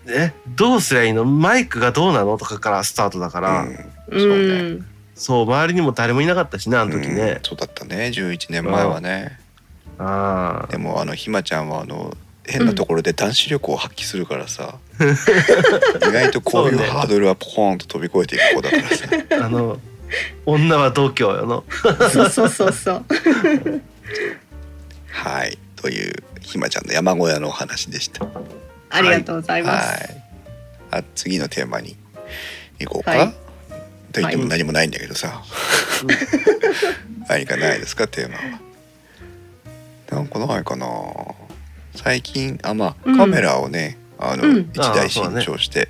[0.06, 1.24] えどうすりゃいいの？
[1.24, 2.36] マイクがどうなの？
[2.36, 4.62] とかからスタートだから、うん、うそうね。
[4.74, 4.86] ん。
[5.14, 7.14] そう周りにも誰もいなかったしねあの時うん。
[7.16, 7.40] ね。
[7.42, 8.12] そうだったね。
[8.14, 9.38] 11年前はね。
[9.98, 12.14] あでもあのひまちゃんはあの
[12.48, 19.06] 変なところで男子力を発揮するからさ、意外とこういうハードルはポーンと飛び越えていく子だからさ。
[19.42, 19.78] ああの
[20.44, 21.64] 女は度胸よの。
[22.10, 23.04] そうそうそうそう。
[25.10, 28.26] はいというひまちゃんの山小屋のお話でした。
[28.90, 29.88] ありがとうございます。
[29.88, 30.22] はい。
[30.92, 31.96] あ次のテーマに
[32.78, 33.10] 行こうか。
[33.10, 33.46] はい
[34.16, 35.42] と言っても何もないんだけどさ、
[37.28, 38.60] 何かないですかテーマは。
[40.10, 40.86] なんかないかな。
[41.96, 43.16] 最近あまあうん。
[43.16, 44.70] カメラをね、あのうん。
[44.72, 45.88] 一台新調して、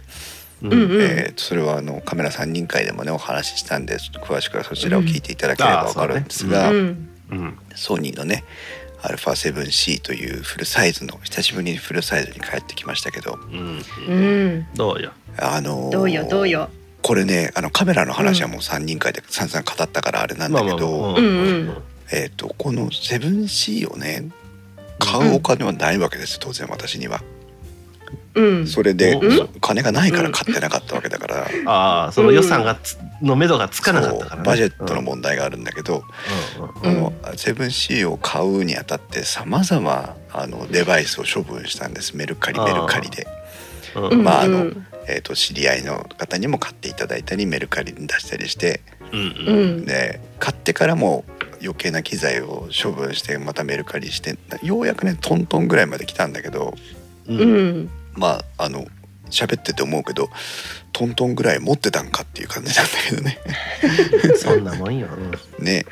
[0.62, 7.08] うんえーとそれはあのカメラ三人会でもねお話ししたんでちょっと詳しくはそちらを聞いていただければわかるんですが、うん。
[7.30, 7.58] うん。
[7.74, 8.44] ソニーのね
[9.02, 13.82] α7C というフルサイズの久しぶりにフルサイズに帰ってきましたけどうん。
[14.08, 14.66] うん。
[14.74, 15.12] どうよ？
[15.38, 16.26] あのーどうよ？
[16.28, 16.70] どうよ？
[17.02, 21.14] これねあのカメラの話はもう3人会で散々語ったからあれなんだけど、
[22.10, 24.28] えー、とこの 7C をね
[24.98, 27.22] 買うお金はないわけです当然私には。
[28.36, 28.66] うん。
[28.66, 29.48] それでうん。
[29.60, 36.04] 金がないから買ってなかったわけだから、ああその予算がつ、の目処がつかなかったから、ね、バジェットの問題があるんだけど、
[36.84, 36.90] うん。
[36.92, 36.96] うん。
[36.96, 37.12] うん。
[37.12, 42.16] この 7C を買うにあたってさまざまあのデバイスを処分したんです。
[42.16, 43.26] メルカリメルカリで。
[43.94, 44.08] うん。
[44.08, 44.22] うん。
[44.22, 44.86] まああのうん。
[45.08, 48.80] えー、と知り合いの方にも買っていただいたりメルカリに出したりして
[49.12, 49.20] うん。
[49.20, 49.84] ううんん。
[49.86, 51.24] で買ってからも
[51.62, 56.74] 余計な機材を処分してまたメルカリしてようやくねトントンぐらいまで来たんだけど
[57.28, 57.90] うんうん。
[58.14, 58.86] まああの
[59.30, 60.28] 喋ってて思うけど
[60.92, 63.38] トントンぐらい持ってたんかっていう感じなんだけどね。
[64.38, 65.08] そんなもんよ。
[65.58, 65.84] うんね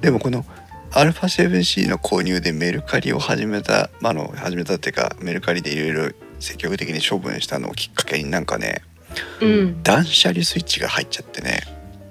[0.00, 0.44] でもこの
[0.90, 8.82] α7C の購入でメルカリを始めた、まあ、あの始めたっていうかメルカリでいろいろ積極的に処分したのをきっかけになんかね
[9.40, 9.82] うん。
[9.82, 11.62] 断捨離スイッチが入っちゃってね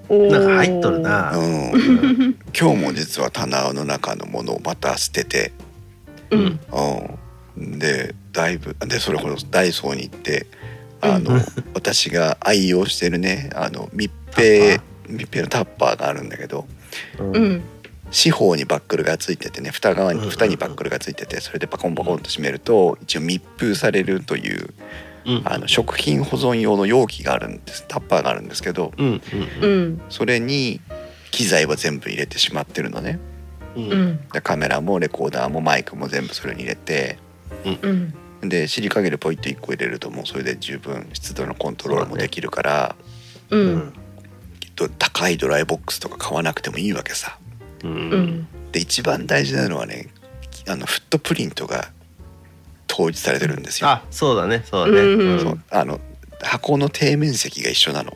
[0.09, 1.37] なんか入っとるな。
[1.37, 5.51] うん、今日も実は棚の中のものをまた捨てて、
[6.31, 6.59] うん。
[7.57, 10.47] うん、でだいぶでそれほどダイソーに行って
[11.01, 11.39] あの、
[11.73, 16.65] 私が愛用してるねあの密閉密閉のタッパーがあるんだけど
[17.19, 17.35] うん。
[17.35, 17.63] うん。
[18.11, 24.73] 四方にバックルがついててね蓋側にうん蓋にバックルがついててそれでパコンパコンと閉めると一応密封されるという
[25.25, 25.41] うん。
[25.45, 27.85] あの食品保存用の容器があるんです。
[27.87, 28.93] タッパーがあるんですけど。
[28.97, 29.21] うん。
[29.61, 30.01] うん。
[30.09, 30.81] それに
[31.31, 33.19] 機材は全部入れてしまってるのね。
[33.75, 34.19] うん。
[34.43, 37.17] カメラもレコーダーもマイクも全部それに入れて。
[37.65, 38.13] うん。
[38.49, 42.95] でシリカゲルポイッと1個入れるともうそれで十分湿度のコントロールもできるから、
[43.49, 43.77] ううん。
[43.77, 43.93] ん
[44.59, 47.37] きっと高いドライボックスとか買わなくてもいいわけさ。
[47.83, 48.47] ううんん。
[48.71, 50.07] で一番大事なのはね
[50.67, 51.91] あのフットプリントが
[52.91, 53.89] 統一されてるんですよ。
[53.89, 54.63] あそうだね。
[54.65, 55.01] そうだね。
[55.01, 55.99] うあの
[56.41, 58.15] 箱の底面積が一緒なの。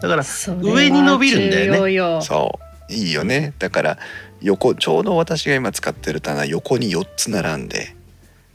[0.00, 0.24] だから
[0.62, 2.22] 上に伸びるんだよね。
[2.22, 3.54] そういいよね。
[3.58, 3.98] だから
[4.40, 7.94] 横ちょうど私が今使ってる棚横に4つ並んで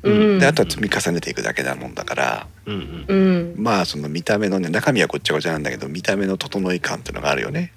[0.03, 0.39] うん。
[0.39, 3.15] であとは積み重ねていくだけなもんだからうんうん。
[3.15, 3.55] うん。
[3.57, 7.73] まあその見た目のね中身はごっちゃごちゃなんだけど見た目の整い感っていうのがあるよね。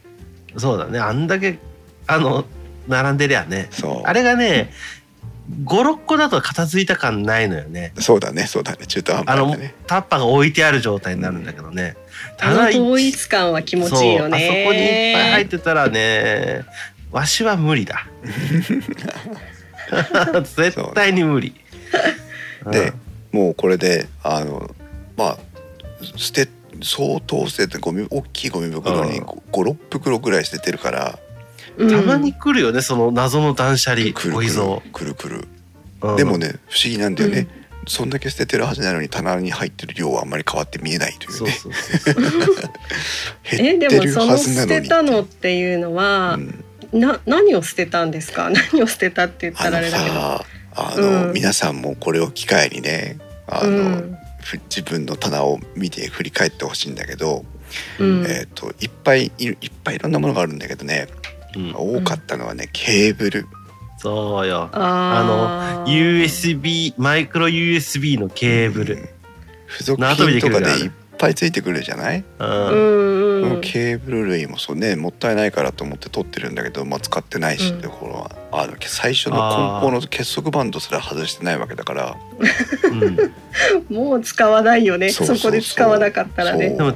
[0.56, 0.98] そうだね。
[0.98, 1.58] あんだけ
[2.06, 2.44] あの
[2.88, 3.68] 並んでりゃね。
[3.70, 4.08] そう。
[4.08, 4.70] あれがね
[5.64, 7.92] 56個だと片付いた感ないのよね。
[7.98, 8.86] そうだねそうだね。
[8.86, 9.74] 中途半あの端だね。
[9.86, 11.96] タッパーが置いてある状態になるんだけどね。
[12.40, 14.36] あの統一感は気持ちいいよね。
[14.36, 16.64] あそこにいっぱい入ってたらね
[17.12, 18.08] わしは無理だ。
[20.42, 21.54] 絶対に無理。
[22.70, 22.92] で
[23.30, 24.68] もうこれであの
[25.16, 25.38] まあ
[26.16, 26.48] 捨て
[26.82, 29.26] 相当捨ててゴミ大きいゴミ袋にうん。
[29.52, 31.25] 56袋ぐらい捨ててるからうん
[31.78, 34.50] たまに来るよねその謎の断捨離くるくる。
[34.92, 35.48] くるくる。
[36.02, 36.16] うん。
[36.16, 37.48] でもね不思議なんだよね、
[37.86, 41.54] そんだけ捨ててるはずなのに棚に入ってる量はあんまり変わって見えないというね。
[43.52, 46.38] え 減ってるでもそのはずなのに捨てたのっていうのは、
[46.92, 47.00] うん。
[47.00, 48.50] な何を捨てたんですか？
[48.72, 50.14] 何を捨てたって言ったらあれだけど。
[50.14, 51.32] さあの、うん。
[51.32, 54.18] 皆さんもこれを機会にねあの、うん。
[54.42, 57.44] ふ自分の棚を見て振り返ってほしいんだけど、
[57.98, 58.26] うん。
[58.28, 61.08] えっ、といっぱいいっぱいいろんなものがあるんだけどね
[61.56, 61.74] うん。
[61.74, 63.46] 多かったのはねケーブル。
[63.98, 64.68] そうよ。
[64.72, 66.22] あー。
[66.24, 68.94] USB マイクロ USB のケーブル。
[68.96, 69.08] うん。
[69.68, 73.60] 付属品とかでいっぱいついてくるじゃない、うん。
[73.60, 78.30] ケーブル類もそうねもったいないからと思って取ってるんだけど、まあ、使ってないしうんってころは。
[78.52, 82.16] あの最初の梱包の結束バンドすら外してないわけだから。
[82.90, 83.16] うん。
[83.94, 85.10] もう使わないよね。
[85.10, 85.36] そそうそう。
[85.36, 86.70] そうこで使わなかったらね。
[86.70, 86.94] でも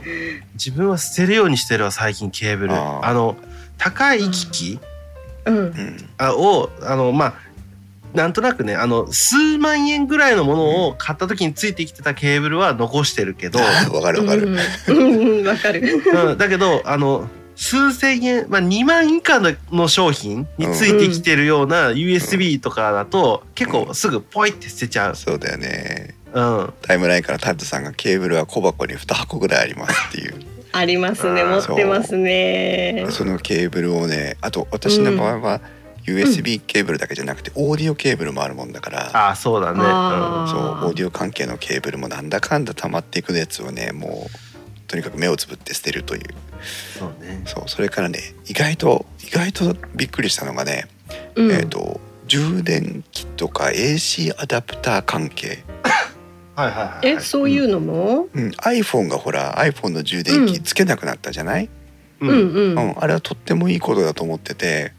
[0.55, 2.75] 自分は捨てるようにしてるわ最近ケーブル。
[2.75, 3.07] あー。
[3.07, 3.37] あの
[3.81, 4.81] 高い機器？
[5.47, 5.57] うん。
[5.57, 6.09] うん。
[6.19, 7.35] あをあのまあ
[8.15, 13.59] なんとなくねあの数万円ぐらいのものを買った時についてきてたケーブルは残してるけど、
[13.93, 14.49] わかるわかる、
[14.89, 14.97] うん。
[14.97, 15.39] うん。
[15.41, 16.03] うんわかる。
[16.13, 19.39] うん、だけどあの数千円、まあ、2万以下
[19.71, 25.17] の商品についてきてるような USB とかだと結構すぐポイって捨てちゃう。
[25.17, 26.15] そうだよね。
[26.33, 30.35] うん、タイムラインからタッドさんがケーブルは小箱に2箱ぐらいありますっていう
[30.73, 31.45] ありますね。
[31.45, 33.07] 持ってますね。
[33.11, 35.61] そのケーブルをねあと私の場合は
[36.07, 39.81] USB ケーブルだけじゃなくてオーディオケーブルもあるもんだから、ああそうだね。
[39.83, 46.23] あそうオーディオ関係のケーブルもなんだかんだ溜まっていくやつをねもうとにかく目をつぶって捨てるという。
[46.23, 47.43] うん、そうね。
[47.47, 50.87] そうそれからね意外と意外とびっくりしたのがね、
[51.35, 51.53] うん。
[51.53, 55.65] えっ、と充電器とか AC アダプター関係、
[56.61, 57.07] はいはいはい。
[57.17, 58.29] えそういうのも？
[58.33, 61.69] うん、iPhone がほら iPhone の充電器つけなくなったじゃない、
[62.21, 62.27] う。
[62.27, 62.31] うん。
[62.31, 62.79] んうん。
[62.79, 62.95] うん。
[62.99, 64.93] あれはとってもいいことだと思ってて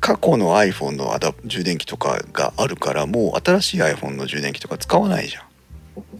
[0.00, 5.44] 過去の iPhone のアダ充電器とかがあるからもう新しい iPhone の充電器とか使わないじゃん。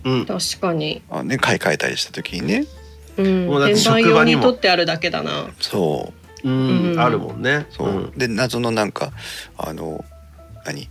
[0.05, 0.27] うん。
[0.27, 1.03] 確かに。
[1.11, 2.67] あ、ね、買い替えたりした時にね。
[3.17, 3.47] うん。
[3.47, 4.11] もう転売職場にも。
[4.11, 5.51] 用に取ってあるだけだな。
[5.61, 6.13] そ
[6.45, 6.49] う。
[6.49, 7.01] うん、うん。
[7.01, 7.67] あるもんね。
[7.71, 8.13] そう、ん。
[8.17, 9.13] で謎のなんか
[9.59, 10.05] あの
[10.65, 10.89] 何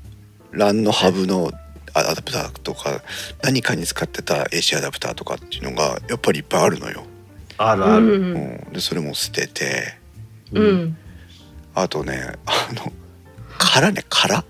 [0.54, 1.52] ？LAN のハブの
[1.96, 3.02] アダプターとか
[3.42, 7.06] 何かに使ってた AC アダプターとかっていうのがやっぱりいっぱいあるのよ、
[7.58, 8.06] あるある。
[8.06, 8.36] うん。
[8.36, 8.74] うん。
[8.74, 9.98] でそれも捨てて。
[10.52, 10.62] う。
[10.62, 10.98] ん。
[11.74, 12.92] あとねあの
[13.58, 14.44] 殻ね殻、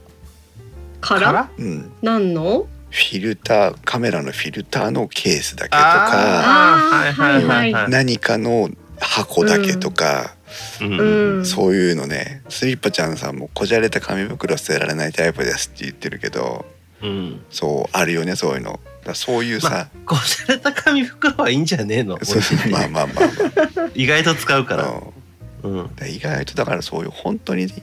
[1.01, 2.67] からからうん、何の？
[2.89, 7.13] フィルターカメラのフィルターのケースだけとかあー。
[7.13, 7.89] はいはいはいはい。
[7.89, 10.35] 何かの箱だけとか、
[10.79, 10.99] うん。
[11.37, 11.45] うん。
[11.45, 12.41] そういうのね。
[12.47, 16.65] スリッパちゃんさんもこじゃれた紙袋捨てられないタイプですって言ってるけど
[17.01, 17.41] うん。
[17.49, 18.79] そうあるよねそういうの。
[19.13, 22.17] そういうさ、まあ、こじゃれた紙袋はいいんじゃねえの？
[22.25, 23.25] そうまあまあまあ
[23.77, 24.93] ま 意外と使うかあ、ら。
[25.63, 25.79] うん。
[25.79, 25.95] うん。
[25.95, 27.73] で意外とだからそういう本当にだ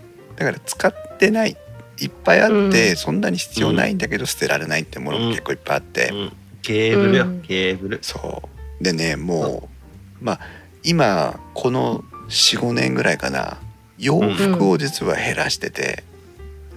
[0.45, 1.57] から使ってない
[2.01, 2.97] いっぱいあって、うん。
[2.97, 6.33] そんなに必要ないんだけど捨てられないってものも結構いっぱいあって、うん。
[6.63, 7.41] ケーブルよ、うん。
[7.43, 7.99] ケーブル。
[8.03, 8.43] そ
[8.81, 8.85] う。
[8.85, 9.69] でねも
[10.21, 10.41] うまあ
[10.83, 13.59] 今この45年ぐらいかな
[13.99, 16.03] 洋服を実は減らしてて、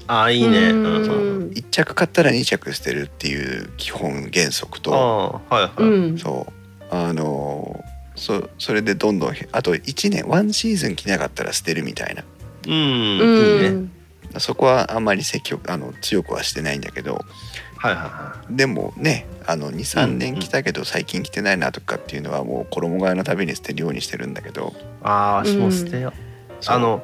[0.08, 0.70] ああいいね。
[0.72, 1.06] ううんん。
[1.06, 4.94] そううん1着買ったら2着捨てるっていう基本原則あと
[5.50, 5.90] あはいはい。
[5.90, 6.54] うんそう
[6.92, 7.84] あの
[8.16, 12.24] そそれでどんどんあと1年ワンシーズン着なかったら捨てるみたいな
[12.68, 12.72] うん。
[12.72, 13.70] ういいね。
[13.70, 13.92] ん
[14.40, 17.22] そこはあんまり積極あの強くはしてないんだけど
[17.78, 24.82] はいはいはでもねあの23年着たけど最近着てないなとかっていうのはもう衣替えのたびに捨てるようにしてるんだけどい。
[25.04, 26.14] ああ私も捨てよう。
[26.62, 27.04] そうあの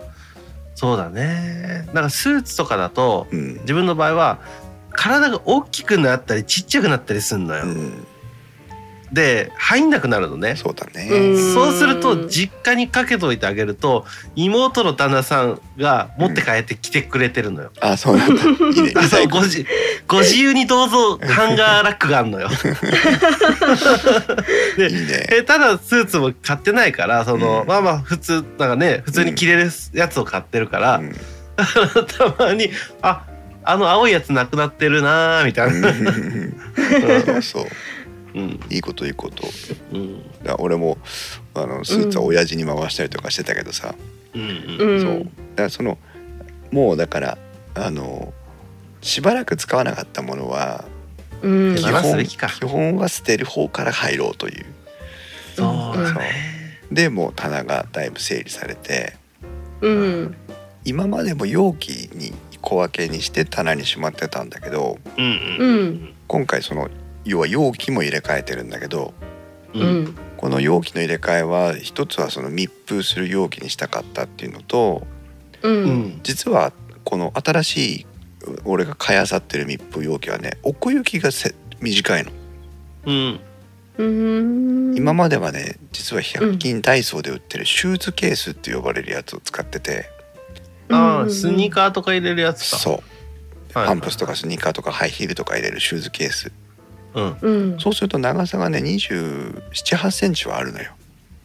[0.75, 1.87] そうだね。
[1.93, 4.39] なんかスーツとかだとうん、自分の場合は
[4.91, 7.63] 体が大きくなったりちっちゃくなったりすんのよ。
[7.65, 8.07] うん、
[9.11, 10.55] で入んなくなるのね。
[10.55, 11.53] そうだね、うん。
[11.53, 17.71] そうすると実家にかけといてあげると妹の旦那さんが持って帰ってきてくれてるのよ。
[17.81, 18.41] あそうなんだ。
[18.41, 18.45] い
[19.09, 19.65] そうごじ
[20.07, 22.49] ご自由にどうぞハンガーラックがあるのよ。
[24.77, 25.27] でいいね。
[25.29, 27.67] えただスーツも買ってないからその、うん。
[27.67, 31.11] まあまあ普通なんかね普通に着れるやつを買ってるから、うん。
[32.17, 32.69] たまに
[33.01, 33.23] あ
[33.63, 35.93] あの青いやつなくなってるなーみたいな。
[37.25, 37.65] そうそう
[38.33, 38.59] うん。
[38.69, 39.47] いいこといいこと。
[39.93, 40.23] うん。
[40.59, 40.97] 俺も
[41.53, 43.95] あのスーツは親父に回したりとかしてたけどさ、
[44.33, 44.41] うん
[44.79, 45.01] うん。
[45.01, 45.19] そう。
[45.19, 45.31] だか
[45.63, 45.97] らその
[46.71, 47.37] もうだから
[47.75, 48.33] あの
[49.01, 50.85] しばらく使わなかったものは
[51.41, 51.75] うん。
[51.75, 52.47] 手放すべきか。
[52.47, 54.65] 基本は捨てる方から入ろうという。
[55.55, 56.79] そうだね。
[56.91, 59.15] でもう棚がだいぶ整理されて。
[59.81, 60.35] うん。
[60.83, 66.13] 今までも容器に小分けにして棚にしまってたんだけどうん。
[66.27, 66.89] 今回その
[67.25, 69.13] 要は容器も入れ替えてるんだけど
[69.73, 70.03] ううん。
[70.05, 75.05] んこの容器の入れ替えは一つはその密封する容器にしたかったっていうのと
[75.61, 75.89] ううん。
[76.15, 78.05] ん実はこの新しい
[78.65, 82.31] 俺が買い漁ってる密封容器はね奥行きがせ短いの。
[83.05, 83.39] うん。
[83.97, 84.97] うん。
[84.97, 90.09] 今まではね実は100均ダイソーで売ってるシューズケースって呼ばれるやつを使ってて。
[90.89, 92.77] ああスニーカーとか入れるやつか。
[92.77, 93.03] そ
[93.75, 93.77] う。
[93.77, 93.87] はい。
[93.87, 96.51] パンプスとかスニーカーとかハイヒールとか入れるシューズケース
[97.13, 97.37] うん。
[97.41, 100.91] うんそうすると長さがね2 7 8センチはあるのよ。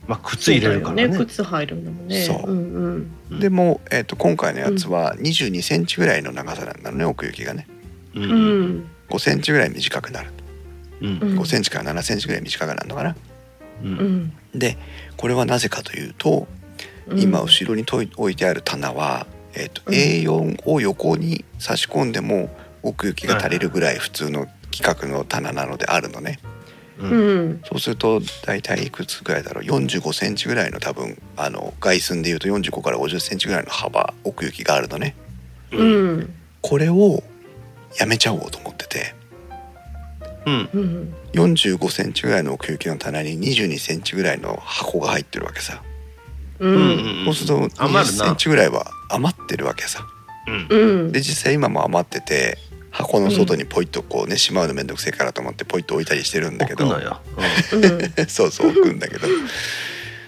[0.07, 1.03] まあ靴入れるからね。
[1.05, 2.23] そうだよ靴入るんだもんね。
[2.23, 2.51] そう。
[2.51, 3.41] うんうん。
[3.41, 7.67] でも、えー、と今回のやつは2 2センチぐらいの長さなんだのね奥行きがね。
[8.15, 8.31] ううん。
[8.31, 8.79] うん。
[8.79, 10.31] ん5センチぐらい短くなる
[11.01, 11.19] うん。
[11.21, 11.39] うん。
[11.41, 13.17] 5センチから7センチぐらい短くなるのかな。
[13.83, 13.93] ううん。
[13.95, 14.79] んで
[15.17, 16.47] これはなぜかというと
[17.09, 17.21] うん。
[17.21, 22.51] 今後ろにとい置いてある棚は、えー、とうん A4 を横に差し込んでも
[22.83, 26.39] 奥行きが足りるぐらい普通の規格の棚なのであるのね。
[26.99, 27.51] ううん。
[27.51, 29.65] んそうすると大体いくつぐらいだろう。
[29.65, 35.15] 45センチぐらいの多分あの外寸でいうと45から50センチぐらいの幅奥行きがあるのね。
[35.73, 36.21] ううん。
[36.21, 37.23] んこれを
[37.99, 39.15] やめちゃおうと思ってて。
[40.47, 40.69] うん。
[40.73, 41.15] うん。
[41.35, 45.83] 45センチぐらいの奥行きの棚に22センチぐらいの箱が入ってるわけさ、
[46.61, 48.25] ううんんそうすると20余るな。
[48.27, 50.01] センチぐらいは余ってるわけさ。
[50.49, 50.67] うん。
[50.71, 51.13] うん。
[51.13, 52.57] で実際今も余ってて
[52.97, 56.87] 箱の外にポイッとこうねしまうのめんどくせえからと思ってポイッと置いたりしてるんだけど。
[56.87, 57.21] 置くのよ。
[58.17, 58.27] うん。
[58.27, 59.29] そうそう置くんだけど。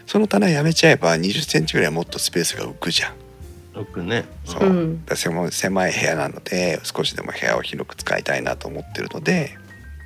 [0.06, 3.84] その棚やめちゃえば20センチぐらいもっとスペースが浮くじゃん。
[3.86, 4.26] くね。
[4.44, 4.66] そう。
[4.66, 5.04] うん。
[5.14, 9.56] 狭狭い部屋なので少しでも部屋を広く使いたいなと思ってるので、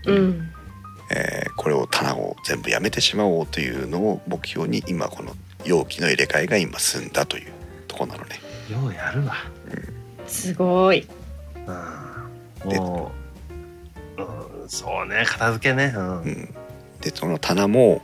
[0.06, 0.50] うん。
[1.10, 7.52] えーこれを棚を全部やめてしまおうというのを目標に今この容器の入れ替えが今済んだという
[7.86, 8.40] ところなのね。
[8.70, 9.34] ようやるわ。
[10.26, 11.06] すごい。
[11.66, 12.11] うん
[12.64, 13.12] も
[14.18, 14.22] う、
[14.62, 15.92] うん、そうね片付けね。
[15.96, 16.22] うん。
[16.22, 16.54] うん、
[17.00, 18.02] でその棚も、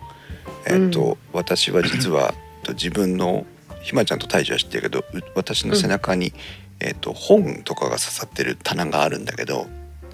[0.66, 3.46] えーと私は実はと自分の
[3.82, 6.32] ひまちゃんと大樹は知ってるけどう私の背中に、
[6.80, 9.66] えー、と本とかが刺さってる棚があるんだけど、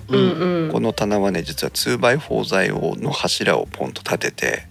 [0.08, 0.72] うんうん。
[0.72, 4.66] この棚はね実は 2x4 材をの柱をポンと立てて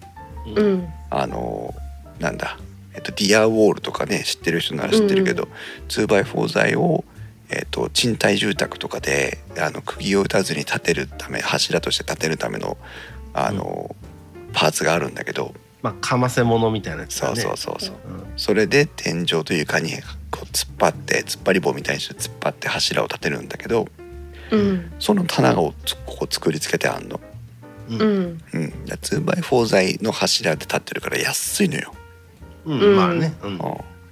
[0.55, 0.87] うん。
[1.09, 1.73] あの
[2.19, 2.57] なんだ、
[2.95, 5.47] えっと、ディアウォールとかね知ってる人なら知ってるけど、
[5.89, 7.03] 2x4 材を、
[7.53, 12.77] えっと、賃貸住宅とかであの釘を打たずに立てるため柱として立てるための
[13.33, 13.95] あの、
[14.53, 17.35] パーツがあるんだけどまあかませ物みたいなやつそう。
[17.35, 17.95] そうそうそう。
[18.07, 18.33] うん。
[18.37, 19.91] それで天井と床に
[20.31, 23.87] こう突っ張って突っ張り棒みたいにして突っ張って柱を立てるんだけど
[24.51, 24.91] うん。
[24.99, 27.19] その棚をつここ作りつけてあんの。
[27.89, 27.99] ううん。
[27.99, 28.41] ん。
[28.53, 31.93] うん、2x4 材の柱で立ってるから安いのよ。
[32.65, 32.95] うんうん。
[32.95, 33.33] まあね。
[33.43, 33.51] うん。
[33.51, 33.59] うん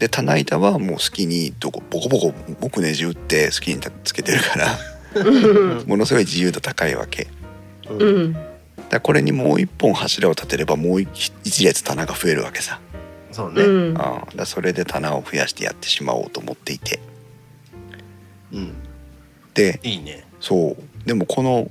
[0.02, 4.68] で棚板はもう好きにどこボコボコ僕ねじ打って好きにつけてるから
[5.14, 5.88] うん。
[5.88, 7.26] ものすごい自由度高いわけ。
[7.26, 8.02] だかうん。
[8.02, 8.38] うん
[8.90, 12.80] らこれにもう一本柱を立てればもう一一列棚が増えるわけさ、
[13.32, 13.62] そうね。
[13.62, 13.70] うん。
[13.90, 13.94] うん、
[14.36, 17.00] だそれで棚を増やしてやってしまおうと思っていて。
[18.52, 18.74] うん。
[19.54, 20.26] でいいね。
[20.40, 20.76] そ
[21.06, 21.08] う。
[21.08, 21.70] でもこの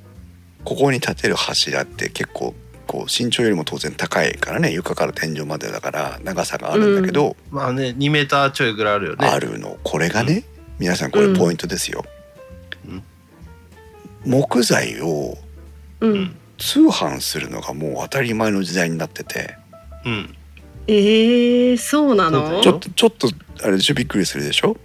[0.65, 2.55] ここに立てる柱って結構
[2.91, 9.29] こう身長よりも当然高いからね床から天井までだから長さがあるんだけど、まあね2メーターちょいぐらいあるよね。
[9.29, 9.79] あるの。
[9.85, 10.43] これがね、
[10.81, 12.05] 皆さんこれポイントですよ。
[12.89, 13.03] うん。
[14.25, 15.39] 木材を
[16.01, 16.19] ううん。
[16.23, 19.55] ん通販するのがもう当たり前の時代になってて。
[20.05, 20.37] うん。
[20.89, 22.61] えー、そうなの？
[22.61, 23.29] ちょっとちょっと
[23.63, 23.95] あれでしょ？
[23.95, 24.77] びっくりするでしょ？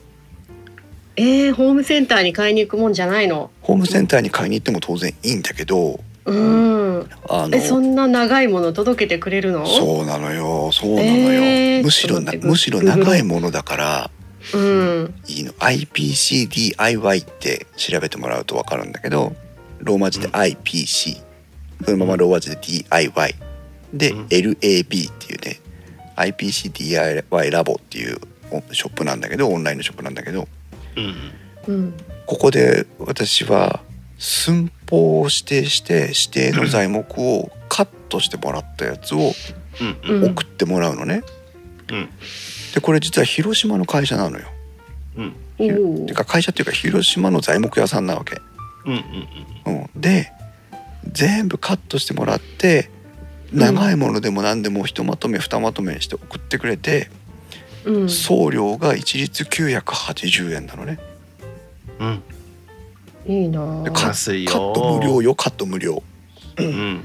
[1.15, 3.49] えー、ホームセンターに買いに行くもんじゃないの？
[3.63, 7.09] ホームセンターに買いに行っても当然いいんだけどうん。
[7.29, 9.65] あのえそんな長いもの届けてくれるの？
[9.67, 10.71] そうなのよ。
[10.71, 11.83] そうなのよ、えー。
[11.83, 14.11] むしろむしろ長いものだから
[14.53, 15.13] うん。
[15.27, 15.53] いいの。
[15.53, 19.35] IPCDIY って調べてもらうと分かるんだけど
[19.79, 21.21] ローマ字で IPC、
[21.85, 22.57] そのままローマ字で
[22.89, 23.35] DIY
[23.93, 24.25] で、うん。
[24.27, 25.59] LAB っていうね
[26.15, 28.17] IPCDIY ラボっていう
[28.71, 30.47] ショップなんだけどオンラインのショップなんだけど。
[30.95, 31.15] うん
[31.67, 31.93] うん。
[32.25, 33.81] ここで私は
[34.25, 39.33] 寸法を指定して指定の材木をカットしてもらったやつを
[39.99, 41.21] 送ってもらうのね。
[41.91, 42.09] うん。
[42.73, 44.47] でこれ実は広島の会社なのよ。
[45.17, 45.35] うん。
[45.59, 46.07] おー。
[46.07, 48.41] てか会社っていうか広島の材木屋さんなわけ。
[49.95, 50.31] で
[51.11, 52.89] 全部カットしてもらって
[53.53, 57.11] 長いものでも何でもひとまとめ二まとめにして送ってくれて、
[57.83, 58.09] うん。
[58.09, 60.97] 送料が一律980円なのね。
[61.99, 62.23] うん
[63.27, 64.51] いいなでカ安いよ。
[64.51, 66.03] カット無料よカット無料。
[66.57, 67.03] うん。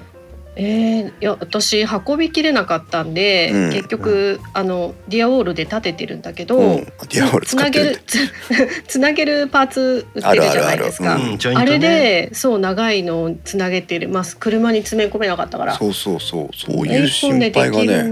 [0.56, 3.72] えー、いや私運びきれなかったんで、うん。
[3.72, 8.68] 結局あのディアウォールで立ててるんだけど、うん、ディアウォールつなげる使ってる。
[8.68, 11.14] つ つなげるパーツ売ってるじゃないですか。
[11.14, 11.24] あるある。
[11.24, 11.62] あるうんジョイントね。
[11.62, 14.08] あれでそう長いのをつなげてる。
[14.08, 15.74] ます車に詰め込めなかったから。
[15.74, 16.48] そうそうそう。
[16.54, 18.02] そういう心配がね。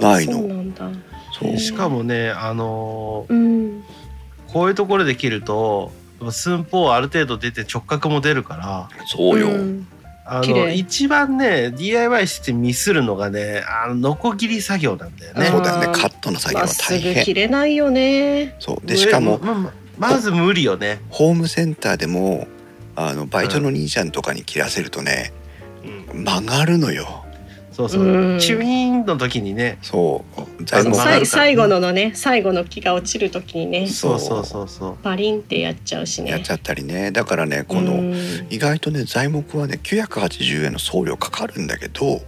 [0.00, 0.32] ないの。
[0.32, 0.88] そうなんだ。
[1.38, 1.58] そう。
[1.58, 3.84] しかもねあのーうん。
[4.52, 9.48] こういうところで切るとやっぱ寸法ある程度出て直角も出るからそうよ。
[9.48, 9.86] ん
[10.24, 15.46] あの一番ね DIY してミスるのがねあのノコギリ作業なんだよね。
[15.46, 17.34] そうだよねカットの作業は大変ぐ切。
[17.34, 21.00] れないよねそうでしかもまままず無理よね。
[21.10, 22.46] ホームセンターでも
[22.94, 25.32] あのバイトの兄ちゃんとかに切らせるとね、
[26.12, 27.21] うん曲がるのよ。
[27.88, 28.38] そうそう、うん。
[28.38, 29.78] チュイーンの時にね。
[29.82, 31.24] そう。
[31.24, 33.88] 最後ののね最後の木が落ちる時にね。
[33.88, 34.96] そうそうそうそう。
[35.02, 36.30] パリンってやっちゃうしね。
[36.30, 37.10] やっちゃったりね。
[37.10, 38.14] だからねこの、うん。
[38.50, 42.20] 意外とね材木はね980円の送料かかるんだけど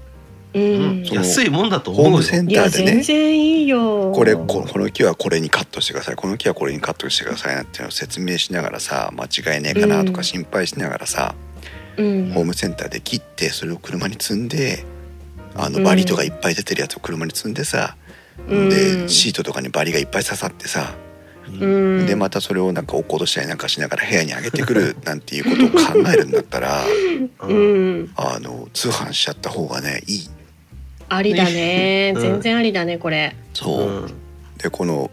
[0.55, 1.03] ううん。
[1.03, 2.11] んそう安いもんだと思うよ。
[2.11, 3.03] ホームセンターでね。
[3.03, 4.13] 然いいよ。
[4.13, 6.17] これここの木はこれにカットしてください。
[6.17, 10.25] この木はこれにカットしてくださいなっていうのを説明しながらさ間違いねえかなとかうん。
[10.25, 11.35] 心配しながらさ、
[11.97, 12.31] うん。
[12.33, 14.85] ホームセンターで切ってそれを車に積んで
[15.57, 17.97] あのうんバリとかいっぱい出てるやつを車に積んでさ、
[18.49, 18.69] うん。
[18.69, 20.95] でシートとかにバリがいっぱい刺さってさ、
[21.49, 22.07] うん。
[22.07, 26.85] でまたそれをなんか落っことしたりなんかしながら部屋に上げてくるなんていうことを考えるんだったら
[27.43, 28.03] ううん。
[28.05, 30.31] んあの通販しちゃった方がねいい。
[31.09, 32.13] ありだね。
[32.17, 32.23] うん。
[32.23, 33.37] 全然ありだねこれ。
[33.53, 34.15] そう、うん。
[34.59, 35.11] でこの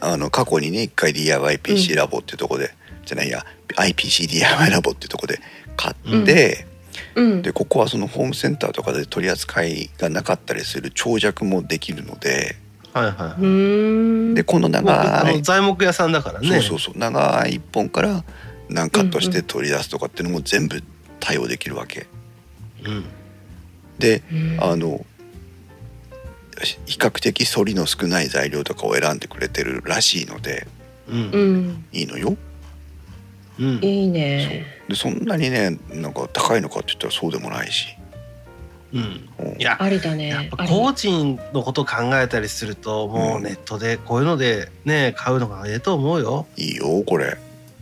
[0.00, 2.74] あの過去にね一回 DIYPC ラボっていうところで、
[3.04, 3.44] じゃないや
[3.76, 5.40] IPCDIY ラボっていうところで
[5.76, 6.66] 買って、
[7.14, 7.42] うん。
[7.42, 12.56] でここはそのホームセンターとかで取り扱いがなかったりする長尺もできるので
[12.92, 16.48] でこの長い、の材木屋さんだからね。
[16.48, 16.98] そうそうそう。
[16.98, 18.22] 長い一本から
[18.68, 20.82] 何カットして取り出すとかっていうのも全部
[21.18, 22.06] 対応できるわけ。
[22.84, 23.04] うん。
[23.98, 24.58] でうん。
[24.60, 25.06] あの
[26.84, 30.66] 比較的反りの少ない材料とかを選んでくれてるらしいので。
[31.08, 31.30] うん。
[31.30, 31.84] うん。
[31.92, 32.36] いいのよ。
[33.58, 33.84] うん。
[33.84, 34.66] いいね。
[34.88, 37.86] でそんなにねなんか高いのかって言ったらそうでもないし。
[38.92, 39.28] うん。
[39.38, 39.60] うん。
[39.60, 46.46] いやありだやっね工賃のこと考えたりするともうネットでこういうのでね買うのがええと思うよ。
[46.56, 47.36] いいよこれ。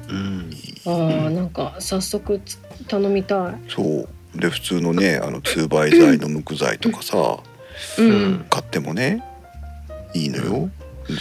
[0.09, 0.51] うん。
[0.87, 2.59] あーなんか早速つ
[2.89, 3.55] 頼みたい。
[3.69, 4.09] そう。
[4.35, 7.39] で普通のね あの2倍材の無垢材とかさ
[7.99, 8.33] ううん。
[8.35, 9.23] ん買ってもね
[10.15, 10.71] いいのよ。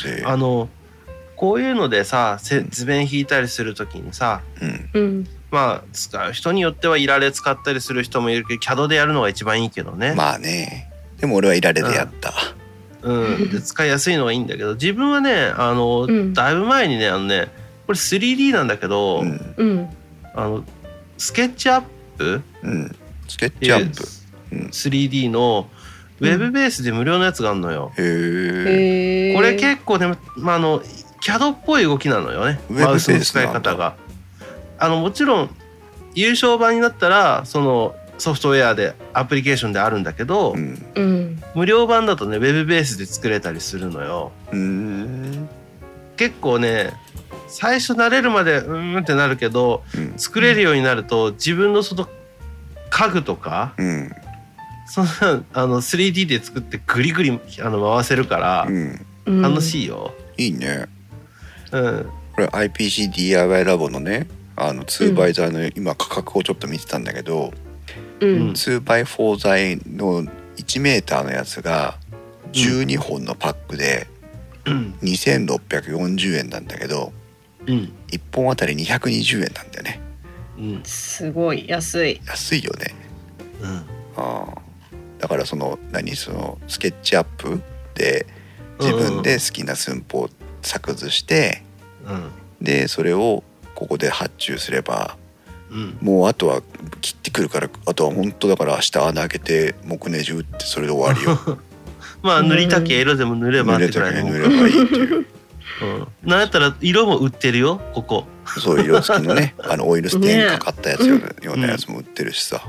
[0.03, 0.69] であの
[1.39, 4.89] こういうのでさせ図面引いたりするときにさうん。
[4.93, 5.27] うん。
[5.51, 10.15] まあ使う人によってはいられ使ったりする人もいるけど CAD でやるのが一番いいけどね。
[10.15, 10.91] まあね。
[11.17, 12.33] でも俺はいられでやった。
[13.03, 16.33] うん、で使いやすいのがいいんだけど自分はねあの、うん。
[16.33, 17.47] だいぶ前にねあのね
[17.87, 19.53] これ 3D なんだけど、うん。
[19.55, 19.89] うん。
[20.35, 20.65] あの
[21.17, 21.83] スケッチアッ
[22.17, 22.41] プ？
[22.63, 22.95] うん。
[23.29, 24.03] スケッチアップ。
[24.51, 24.67] うん。
[24.67, 25.69] 3D の
[26.19, 27.93] ウェブベースで無料のやつがあるのよ。
[27.97, 28.05] へえ。
[28.05, 30.83] へえこれ結構ね、まあ、あの
[31.21, 32.59] CAD っぽい動きなのよね。
[32.69, 33.95] ウェブベースマウスの使い方が。
[34.77, 35.49] あのもちろん
[36.15, 40.85] 優勝版になったらそのソフトウェアでアプリケーションであるんだけど、うん。
[40.95, 44.31] うん無料版だとねウェブベースで作れたりするのよ。
[44.51, 45.49] うん
[46.17, 46.93] 結構ね
[47.47, 50.13] 最初慣れるまでうーんってなるけどうん。
[50.17, 52.07] 作れるようになると自分のその
[52.89, 54.11] 家具とかうん。
[54.87, 59.05] そんなあの 3D で作ってグリグリあの回せるからうん。
[59.25, 59.41] うん。
[59.41, 60.13] 楽しいよ。
[60.37, 60.85] いいね
[61.71, 62.09] うん。
[62.35, 67.53] これ IPCDIY ラボのねあの 2x 材の今価格をちょっと見てたんだけど、
[68.19, 70.23] うん、うん 2x4 材の
[70.57, 71.97] 1メーターのやつが
[72.51, 74.07] 12本のパックで
[74.65, 74.95] うん。
[75.01, 77.13] 2640円なんだけど
[77.67, 77.93] うん。
[78.07, 80.01] 1本あたり220円なんだよね
[80.57, 80.81] うん。
[80.83, 82.21] すごい安い。
[82.25, 82.95] 安いよね
[83.61, 83.69] うん。
[84.17, 84.57] ああ
[85.19, 86.15] だからその何？
[86.15, 87.61] そのスケッチアップ
[87.93, 88.25] で
[88.79, 90.29] 自分で好きな寸法を
[90.61, 91.63] 作図して
[92.05, 92.31] うん。
[92.61, 93.43] でそれを
[93.75, 95.17] ここで発注すれば
[95.71, 95.97] うん。
[96.01, 96.61] もうあとは
[97.01, 101.59] 切ってくるからあとは本当だから明日穴開けて木ネジ打ってそれで終わりよ
[102.21, 104.23] まあ塗りたけ色でも塗ればってくらいの。
[104.25, 105.25] け塗ればいいっていう
[105.81, 106.07] うん。
[106.23, 108.25] なんやったら色も売ってるよここ。
[108.45, 112.61] そう色付きのね あのオイルステンかかったやつよようなやつも売ってるしさ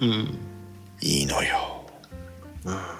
[0.00, 0.38] うん。
[1.02, 1.79] いいのようん。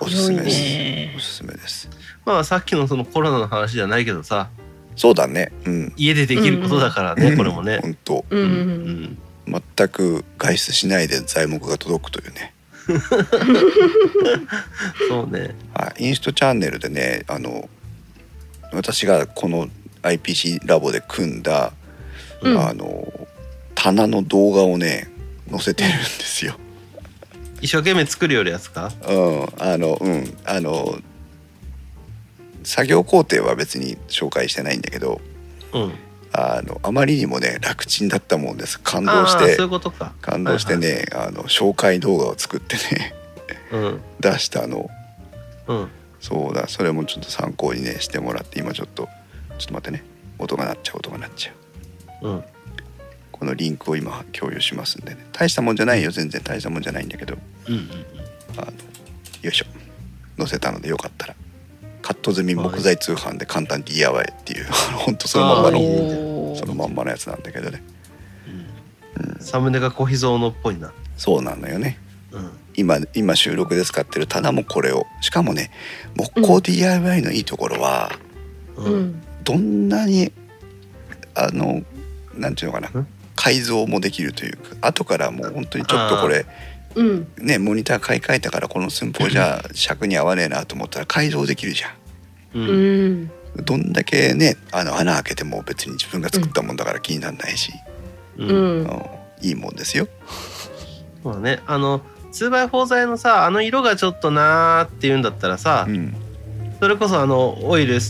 [0.01, 1.17] おすすめです。
[1.17, 1.89] おすすめです。
[2.25, 4.49] まあさっきのそのコロナの話じゃないけどさ
[4.97, 5.53] そうだね。
[5.65, 5.93] うん。
[5.97, 7.79] 家でできることだからね、これもね。
[7.81, 8.25] 本当。
[8.29, 8.51] うん、う、うん。
[9.05, 9.63] ん。
[9.77, 12.53] 全く外出しないで材木が届くというね。
[15.09, 15.55] そうね。
[15.75, 17.69] はい、インストチャンネルでねあの
[18.73, 19.69] 私がこの
[20.03, 21.73] IPC ラボで組んだ、
[22.43, 22.59] うん。
[22.59, 23.11] あの
[23.75, 25.11] 棚の動画をね
[25.51, 26.57] 載せてるんですよ。
[27.61, 28.91] 一生懸命作るよりやつか。
[29.07, 30.99] うん、あのうんあの
[32.63, 35.21] 作業工程は別に紹介してないんだけど
[35.73, 35.93] うん。
[36.33, 40.13] あのあまりにもね楽ちんだったもんです感動してそういうことか。
[40.21, 43.15] 感動してね、あの紹介動画を作ってね
[43.73, 44.01] うん。
[44.21, 44.89] 出したの
[45.67, 45.89] うん。
[46.21, 49.09] そうだそれもちょっと参考にねしてもらって今ちょっと
[49.59, 50.05] ちょっと待ってね
[50.39, 51.53] 音が鳴っちゃう音が鳴っちゃ
[52.23, 52.45] ううん。
[53.41, 55.27] このリンクを今共有しますんでね。
[55.33, 56.11] 大したもんじゃないよ。
[56.11, 57.39] 全然大したもんじゃないんだけど。
[57.69, 57.75] うん。
[57.75, 57.83] うん。
[58.59, 58.73] あの
[59.41, 59.65] よいしょ。
[60.37, 61.35] 載せたのでよかったら。
[62.03, 64.67] カット済み木材通販で簡単 DIY っていう。
[64.95, 66.55] ほんとそのまんまの。
[66.55, 67.83] そのまんまのやつなんだけどね。
[69.17, 69.43] うん。
[69.43, 70.93] サムネが小秘蔵のっぽいな。
[71.17, 71.99] そうなのよね。
[72.33, 72.51] うん。
[72.75, 75.07] 今今収録で使ってる棚もこれを。
[75.23, 75.71] しかもね
[76.15, 78.13] 木工 DIY のいいところは、
[78.77, 78.83] う。
[78.83, 79.03] うん。
[79.13, 80.31] ん、どんなに
[81.35, 81.83] あの
[82.35, 83.01] なんていうのかな。
[83.01, 83.07] ん
[83.37, 86.47] 改造もできるというか後からもう本当にちょっとこれ
[86.95, 91.95] うん、ねモニター買い替えたからこの寸法じゃ尺に合わねえなと思ったら改造できるじゃ
[92.55, 92.59] う。
[92.59, 92.67] うん。
[92.67, 93.31] ん、ん。
[93.65, 97.73] どんだけねあの穴開けても別に自分が作ったもんだから気にならないし、
[98.39, 98.45] う。
[98.45, 98.83] うん。
[98.83, 99.03] ん、うん。
[99.43, 100.09] いいもんですよ。
[101.23, 102.03] まあね、あの。
[102.33, 106.15] 2x4 材のさあの色がちょっとなーっていうんだったらさ、うん。
[106.81, 108.01] それこそあのオイル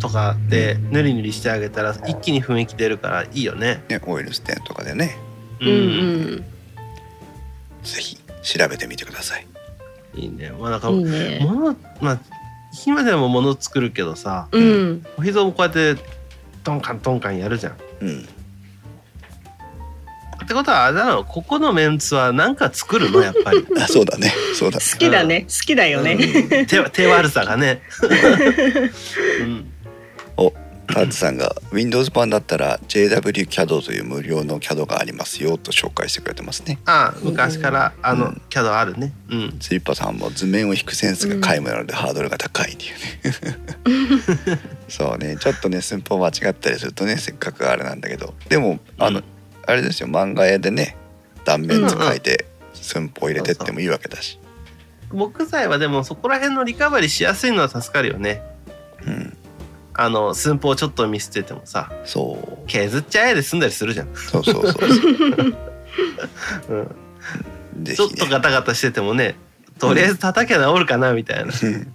[0.00, 3.84] とかでぬりぬりしてあげたら一気に雰囲気出るからいいよね。
[3.88, 5.16] ねオイルステンとかでね
[5.60, 6.44] うん、うん、
[7.82, 9.46] ぜひ調べてみてください
[10.14, 10.50] いいね。
[10.58, 11.40] まあなんか、いいね。
[11.42, 12.20] 物まあ
[12.86, 16.02] 今でも物作るけどさうん、お膝もこうやって
[16.64, 17.76] トンカントンカンやるじゃん。
[18.00, 18.28] うん
[20.42, 23.22] ってことはあれだろうここのメンツは何か作るの？
[23.22, 23.64] やっぱり。
[23.80, 26.14] あそうだねそうだね好きだね、好きだよね。
[26.14, 27.82] うん手手悪さがね。
[29.42, 29.72] うん
[30.90, 36.78] おタッツさんが Windows 版だったら JWCAD という無料の CAD がありますよと紹介してくれてますね。
[36.84, 39.12] ああ昔からあの、うんキャドあるね。
[39.30, 39.56] うん。
[39.60, 44.58] スリッパさんも図面を引くセンスが皆無なのでハードルが高いっていうね。
[44.88, 45.36] そうね。
[45.38, 48.34] ちょっとね寸法間違ったりするとねせっかくあれなんだけど。
[48.48, 49.24] でもあの、うん。
[49.66, 50.08] あれですよ。
[50.08, 50.96] 漫画絵でね
[51.44, 54.38] 断面図書いて寸法入れてってもいいわけだし。
[55.12, 58.42] 木材はでもそこら辺のリカバリーしやすいのは助かるよね。
[59.06, 59.36] うん
[59.94, 62.66] あの寸法ちょっと見捨ててもさそう。
[62.66, 64.08] 削っちゃえで済んだりするじゃん。
[64.14, 65.56] そうそうそうそう。
[67.76, 69.34] うん、ぜちょっとガタガタしててもね
[69.78, 71.52] とりあえず叩きゃ治るかなみたいな。
[71.62, 71.92] うん。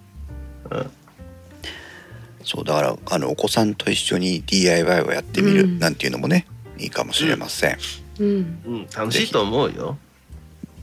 [2.43, 5.79] そうだからあのお子さんと一緒に DIY をやってみるうん。
[5.79, 6.45] なんていうのもね、
[6.77, 7.77] いいかもしれません、
[8.19, 8.27] うん、
[8.65, 9.97] うん、楽しいと思うよ。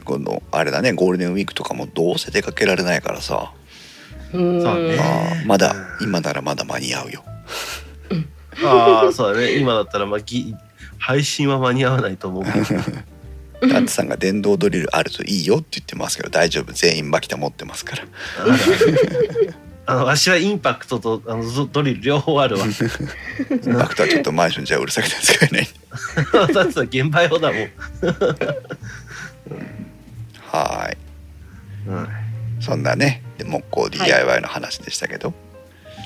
[0.04, 3.61] このあれだねゴールデンウィークとかもどうせ出かけられないからさ、うん、
[4.32, 5.44] そうね。
[5.46, 7.24] まだ今ならまだ間に合うよ。
[8.64, 9.58] ああそうだね。
[9.58, 10.54] 今だったらまあぎ
[10.98, 12.58] 配信は間に合わないと思うけど。
[13.62, 16.72] タッツさんが電動ドリルあるといいよって言ってますけど大丈夫。
[16.72, 18.04] 全員マキタ持ってますから。
[19.84, 22.66] あのわしはインパクトとあのドドリル両方あるわ。
[22.66, 22.72] イン
[23.78, 25.68] パクトはちょっとマンションじゃうるさくて使えない。
[26.54, 27.62] だってさ現場用だもん。
[30.50, 30.96] はーい。
[31.88, 32.21] うん
[32.62, 35.34] そんなねで木工 DIY の話でしたけど、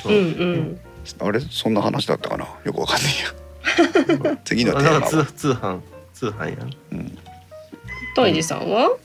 [0.03, 0.81] そううん、うん、
[1.21, 2.49] あれそんな話だったかな？
[2.65, 4.37] よくわかんないや。
[4.45, 5.81] 次のテーマなんかは通通販
[6.15, 6.71] 通販やん。
[6.93, 7.19] うん。
[8.15, 8.97] トイジさんは？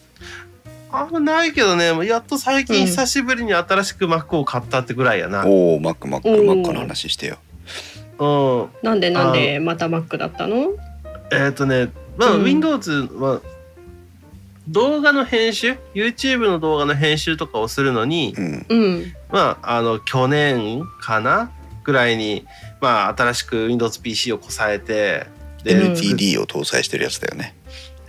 [0.94, 1.94] あんまないけどね。
[2.08, 2.86] やっと最近うん。
[2.86, 5.46] 久しぶりに新しく Mac を買ったってぐらいやな。
[5.46, 6.46] おおマックマックおー。
[6.46, 7.38] マックの話してよ。
[8.20, 10.72] うん、なんでなんでまた Mac だったの？
[11.32, 12.44] えっ、とね、まあ、うん。
[12.44, 13.42] Windows は
[14.72, 18.66] 動画の編集？YouTube の動画の編集とかをするのに、うん。
[18.70, 19.14] うん。
[19.30, 21.52] まあ、あの去年かな？
[21.84, 22.46] ぐらいに、
[22.80, 25.26] まあ、新しく WindowsPC をこさえて
[25.66, 27.56] NTD を搭載してるやつだよね。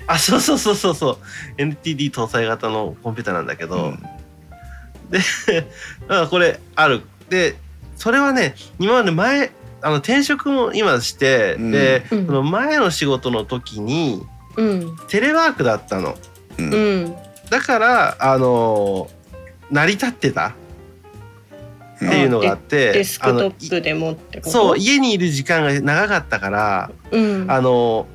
[0.06, 1.18] あそうそうそうそうそう。
[1.56, 4.02] NTD 搭載型のコンピューターなんだけど、うん。
[6.08, 7.02] あこれある。
[7.28, 7.56] で
[7.96, 9.50] それはね今まで前
[9.80, 11.70] あの転職も今して、うん。
[11.72, 12.26] で、うん。
[12.26, 14.22] その前の仕事の時に
[14.56, 14.96] うん。
[15.08, 16.16] テレワークだったの
[16.58, 16.74] うん。
[16.74, 16.76] う
[17.08, 17.16] ん
[17.50, 19.10] だからあの
[19.70, 24.50] 成り立ってたっていうのがあってデスクあのトップでもってこと？
[24.50, 27.50] そう家にいる時間が長かったからうん。
[27.50, 28.06] あの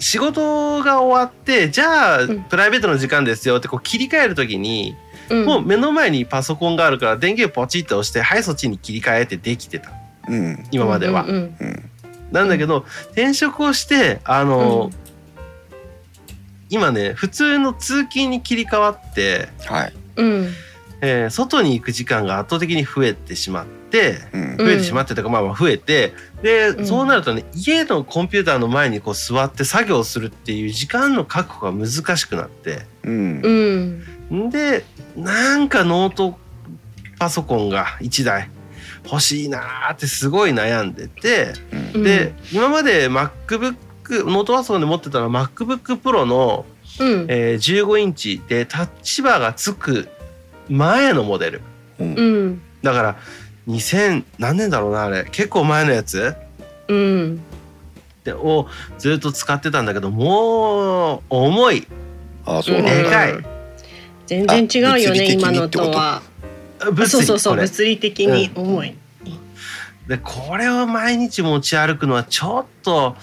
[0.00, 2.42] 仕事が終わってじゃあ、うん。
[2.44, 4.96] プライベートの時間ですよってこう切り替える時に、
[5.28, 5.46] うん。
[5.46, 9.92] もう目の前にパソコンがあるから電源ポチッと押してはいそっちに切り替えてできてた。
[10.28, 10.66] うん。
[10.72, 11.22] 今までは。
[11.22, 11.90] うんうんうん。
[12.32, 14.99] なんだけど転職をしてあの、うん
[16.70, 19.92] 今ね普通の通勤に切り替わって、はい。
[20.16, 20.48] うん。
[21.02, 24.56] えー外に行く時間が圧倒的に増えてしまってうん。
[24.56, 26.12] 増えてしまってとか、まあまあ増えて
[26.42, 26.86] で、うん。
[26.86, 34.02] そうなるとね家のコンピューターの前にこう座って作業するっていう時間の確保が難しくなってうん。
[34.30, 34.46] うん。
[34.46, 34.84] んで
[35.16, 36.38] なんかノート
[37.18, 38.48] パソコンが1台
[39.04, 41.52] 欲しいなーってすごい悩んでて。
[41.94, 42.02] うん。
[42.02, 43.74] で、今まで MacBook
[44.18, 46.64] ノートパソコンで持ってたのは MacBook Pro の、
[46.98, 47.26] うん。
[47.28, 50.08] えー15インチでタッチバーがつく
[50.68, 51.60] 前のモデル。
[51.98, 52.14] うん。
[52.14, 52.62] うん。
[52.82, 53.16] だから
[53.68, 55.24] 2000何年だろうなあれ。
[55.30, 56.34] 結構前のやつ。
[56.88, 57.40] うん。
[58.24, 58.66] でを
[58.98, 61.86] ずっと使ってたんだけどもう重い。
[62.44, 62.94] ああそうなんだ。
[62.94, 63.32] でかい。
[63.32, 63.44] うん
[64.30, 66.22] 全然違うよね今のととは。
[66.78, 68.96] 物理そうそうそう物理的に重い
[70.10, 73.14] でこれを毎日持ち歩くのはちょっと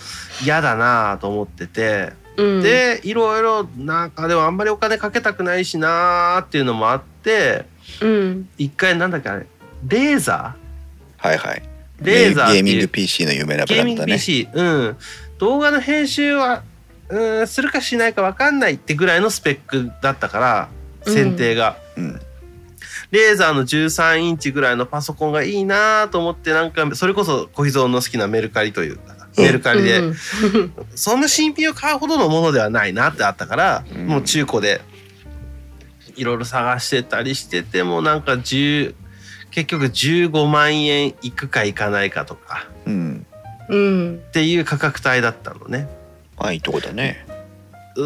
[0.42, 2.14] 嫌だなと思ってて。
[2.38, 2.62] うん。
[2.62, 7.66] でいろいろなんかでもあんまりお金かけたくないしなーっていうのもあって
[8.02, 8.50] うん。
[8.58, 9.46] 一回なんだっけあれ
[9.86, 10.56] レーザ
[11.18, 11.64] はいはい。
[12.02, 14.98] ーレーザーってゲーミングいう PC の有名なブゲーミングランドだね PC、うん。
[15.40, 16.64] 動画の編集は
[17.10, 20.70] うんするかしないか分かんないってぐらいのスペックだったから
[21.04, 22.22] 選定が、うん
[23.12, 30.16] レーザーの13インチぐらいのパソコンがいいなと思ってなんかそれこそ小秘蔵の好きなメルカリというかメルカリで、うん
[30.96, 34.08] そんな新品を買うほどのものではないなってあったから、うん。
[34.08, 34.82] もう中古で
[36.16, 38.96] いろいろ探してたりしててもなんか10
[39.52, 42.68] 結局15万円いくかいかないかとか。
[42.86, 43.26] うん。
[43.70, 45.88] うんっていう価格帯だったのね。
[46.38, 47.26] まあいいとこだね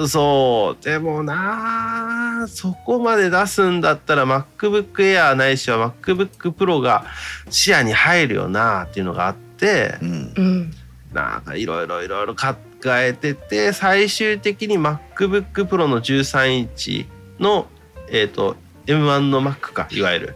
[0.08, 0.84] そう。
[0.84, 7.06] でもなあそこまで出すんだったら MacBook Air ないしは MacBook Pro が
[7.50, 10.34] 視野に入るよなっていうのがあってうん。
[10.36, 10.74] うん
[11.14, 17.06] なんかいろいろいろいろ考えてて最終的に MacBook Pro の13インチ
[17.38, 17.68] の
[18.10, 20.36] えっ、と M1 の Mac かいわゆる。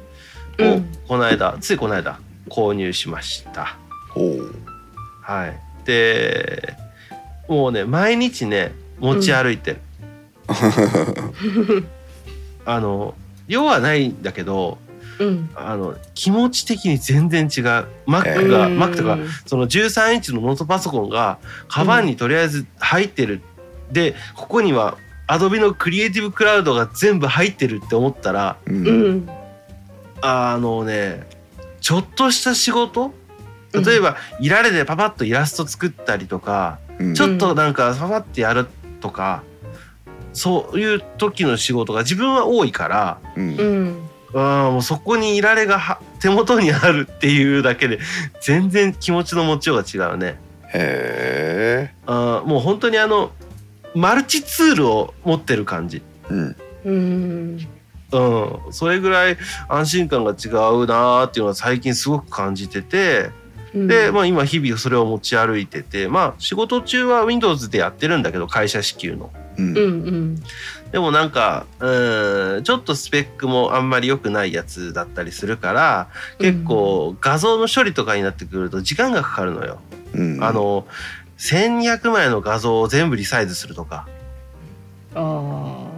[0.59, 0.91] をうん。
[1.07, 3.77] この間、ついこの間購入しました。
[5.21, 6.75] はい、で
[7.47, 9.81] もうね毎日ね持ち歩いてる。
[12.65, 13.13] あの
[13.47, 14.77] 用はないんだけど
[15.19, 15.49] うん。
[15.55, 17.63] あの気持ち的に全然違う。
[18.07, 23.41] Mac が、うん Mac とかその13インチのノートパソコンがカバンにとりあえず入ってる、
[23.91, 29.11] でここには Adobe のクリエイティブクラウドが全部入ってるって思ったらううん。
[29.17, 29.29] ん
[30.21, 31.27] あのね
[31.81, 33.13] ちょっとした仕事？
[33.73, 37.13] 例えば、いられでパパッとイラスト作ったりとか、うん。
[37.13, 38.67] ちょっとなんかパパッてやる
[38.99, 39.43] とか
[40.33, 43.55] そういう時の仕事が自分は多いからうん。
[43.55, 44.09] うん。
[44.33, 47.99] あーもうそこにいられがは手元にあるっていうだけで
[48.41, 50.39] 全然気持ちの持ちようが違うね。
[50.73, 53.31] へえあーもう本当にあの
[53.93, 56.01] マルチツールを持ってる感じ。
[56.29, 56.55] うん。
[56.83, 57.67] うん。
[58.11, 59.37] うん、それぐらい
[59.67, 63.33] 安心感が違うなーっていうのは最近すごく感じててうん
[63.75, 69.31] で、まあ、今日々それを持ち歩いててまあ仕事中は Windows でやってるんだけど会社支給の。
[69.57, 69.69] うん。
[69.69, 70.35] うんうん。
[70.91, 76.07] でもなんかうんちょっとスペックもあんまり良くないやつだったりするから
[76.39, 79.79] 結構画像の処理とかになってくると時間がかかるのよ。
[80.13, 80.43] うん。
[80.43, 80.87] あの
[81.37, 84.07] 1200枚の画像を全部リサイズするとか。
[85.13, 85.89] あ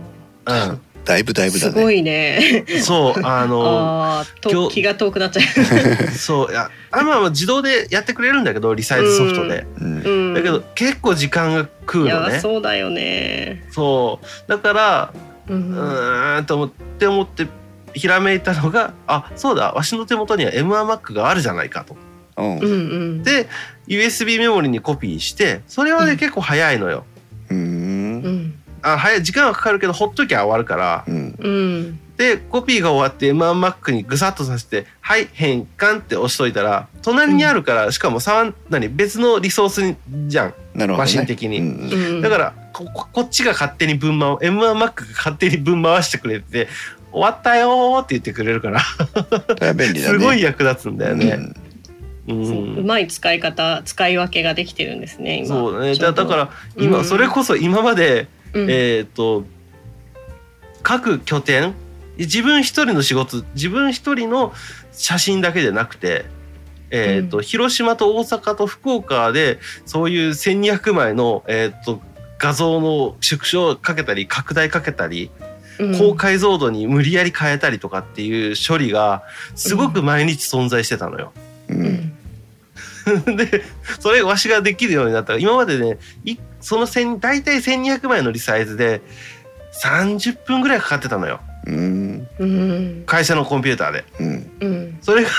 [0.48, 1.72] うんだいぶだいぶだね。
[1.72, 2.66] ーすごいね。
[2.84, 3.64] そうあの
[4.20, 5.42] あーと気が遠くなっちゃ
[6.12, 10.34] そういやあまあまあ自動でやってくれるんだけどリサイズソフトで、うん。
[10.34, 12.40] だけど結構時間が食うのね。
[12.42, 13.64] そうだよね。
[13.72, 14.50] そう。
[14.50, 15.14] だから
[15.48, 17.48] ううんーんと思って思って
[17.94, 21.96] ひらめいたのがあそうだわしの手元には M1Mac があるじゃないかと。
[22.38, 23.24] うん。
[23.24, 23.48] で
[23.88, 26.18] USB メモリにコピーしてそれはね、うん。
[26.18, 27.06] 結構早いのよ。
[27.50, 28.54] ううんん
[28.94, 31.04] あ早い時間はかかるけどほっときゃ終わるから。
[31.08, 31.36] うん。
[31.38, 32.00] うん。
[32.18, 39.96] でコピーが終わって M1Mac にぐさっとさせて「はい変換」って押しといたら隣にあるから、しかもさ何別のリソースに
[40.28, 40.54] じゃん。
[40.74, 40.98] なるほどね。
[40.98, 41.60] マシン的に。
[41.60, 42.22] うんうん。
[42.22, 46.68] だからこっちが勝手に分回 M1Mac が勝手に分回してくれて
[47.12, 48.82] 「終わったよ」って言ってくれるから。
[49.74, 50.00] ね。
[50.00, 51.40] すごい役立つんだよね。
[52.28, 52.42] うん。
[52.42, 52.78] うん。
[52.80, 55.48] うまい使い方使い分けができてるんですね今。
[55.48, 55.96] そうね。
[55.96, 57.06] だだから今、うん。
[57.06, 58.28] それこそ今まで、
[58.62, 58.68] うん。
[58.70, 59.46] えっ、と
[60.84, 61.74] 各拠点
[62.18, 64.54] 自分一人の仕事自分一人の
[64.92, 66.26] 写真だけじゃなくて、
[66.90, 72.02] えーとう広島と大阪と福岡でそういう1200枚の、えー、と
[72.40, 75.30] 画像の縮小かけたり拡大かけたり
[75.80, 75.98] うん。
[75.98, 79.24] 高解像度に無理やり変えたりとかっていう処理が
[79.56, 81.32] すごく毎日存在してたのよ。
[81.70, 81.84] ううん。
[81.84, 82.14] ん
[83.38, 83.64] で
[84.00, 85.34] それわしができるようになった。
[85.34, 89.02] ら今までねいその1000大体1200枚のリサイズで
[89.82, 91.40] 30分ぐらいかかってたのよ。
[91.66, 92.28] うん。
[92.40, 93.04] うん。
[93.06, 94.06] 会社のコンピューターで。
[94.20, 94.52] うん。
[94.60, 94.98] うん。
[95.02, 95.30] それが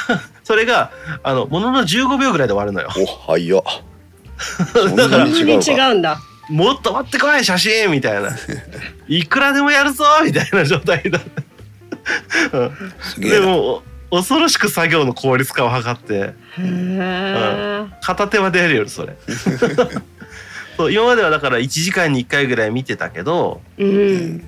[0.44, 0.92] それが
[1.22, 2.88] あのものの15秒ぐらいで終わるのよ。
[2.96, 3.62] お早っ。
[4.96, 6.18] だから違うんだ。
[6.48, 8.30] もっと待ってこい写真みたいな。
[9.08, 11.20] いくらでもやるぞみたいな状態だ。
[13.18, 16.14] でもお恐ろしく作業の効率化を図って。
[16.14, 19.14] へえ片手は出るよそれ
[20.78, 24.44] そう今まではだから1時間に1回ぐらい見てたけどううんん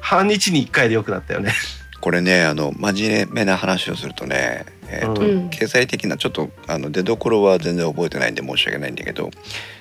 [0.00, 1.52] 半日に1回でよくなったよね。
[2.00, 5.50] これねあの真面目な話をするとね、えーとうん。
[5.50, 9.30] 経済的なちょっとあの出どころは全然覚えてないんで申し訳ないんだけど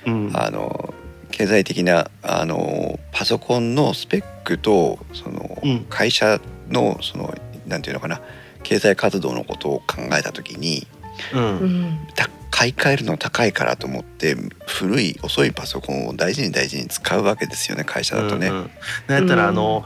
[0.06, 0.32] うん。
[0.36, 0.94] あの
[1.32, 5.86] 経済的なあのパソコンのスペックとその、うん。
[5.90, 7.34] 会社のその
[7.66, 8.22] なんていうのかな
[8.62, 10.86] 経済活動のことを考えた時に
[11.34, 11.42] うん。
[11.42, 12.00] うん。
[12.16, 12.30] た
[12.60, 14.36] 買い替えるの高いからと思って
[14.68, 18.48] 古い遅いパソコンを大事に大事に使うわけですよね会社だとね。
[18.48, 18.72] うんうん。
[19.08, 19.86] なんやったらあの、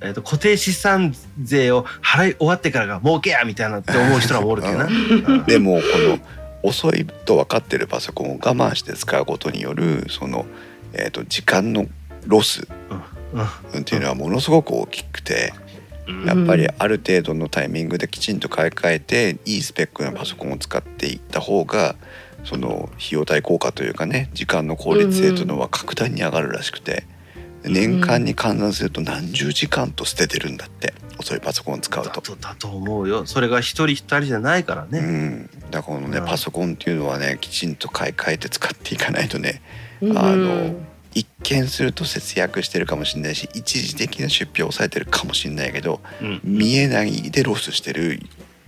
[0.00, 4.86] えー、と固定資産税を払い終わってからが儲けやみたいなって思う人らもおるけどな。
[4.88, 5.44] うん。
[5.44, 6.18] でもこの
[6.62, 10.46] 遅いと分かってるパソコンを我慢して使うことによるその、
[10.94, 11.88] えー、と時間の
[12.26, 12.66] ロス
[13.78, 15.52] っていうのはものすごく大きくて。
[15.58, 15.63] うん
[16.26, 21.96] やっぱりある程度のタイミングできちんと買い替えていいスペックのパソコンを使っていった方が
[22.44, 27.04] その費用対効果というかね時間の効率性というのは格段に上がるらしくて
[27.64, 32.20] 年間に換算すると何十時間と捨ててるんだって遅いパソコンを使うだと。
[32.20, 33.24] とだと思うよ。
[33.24, 35.00] それが一人一人じゃないからうね。
[35.00, 36.26] ん、だからこのねうん。
[36.26, 39.62] パソコンっていうのはねきちんと買い替えて使っていかないとね
[40.02, 40.18] うん。
[40.18, 40.74] あの
[41.14, 48.20] 一見すると節約してるかもしれないし一時的な出費を抑えてるかもしれないけどうん見えないでロスしてる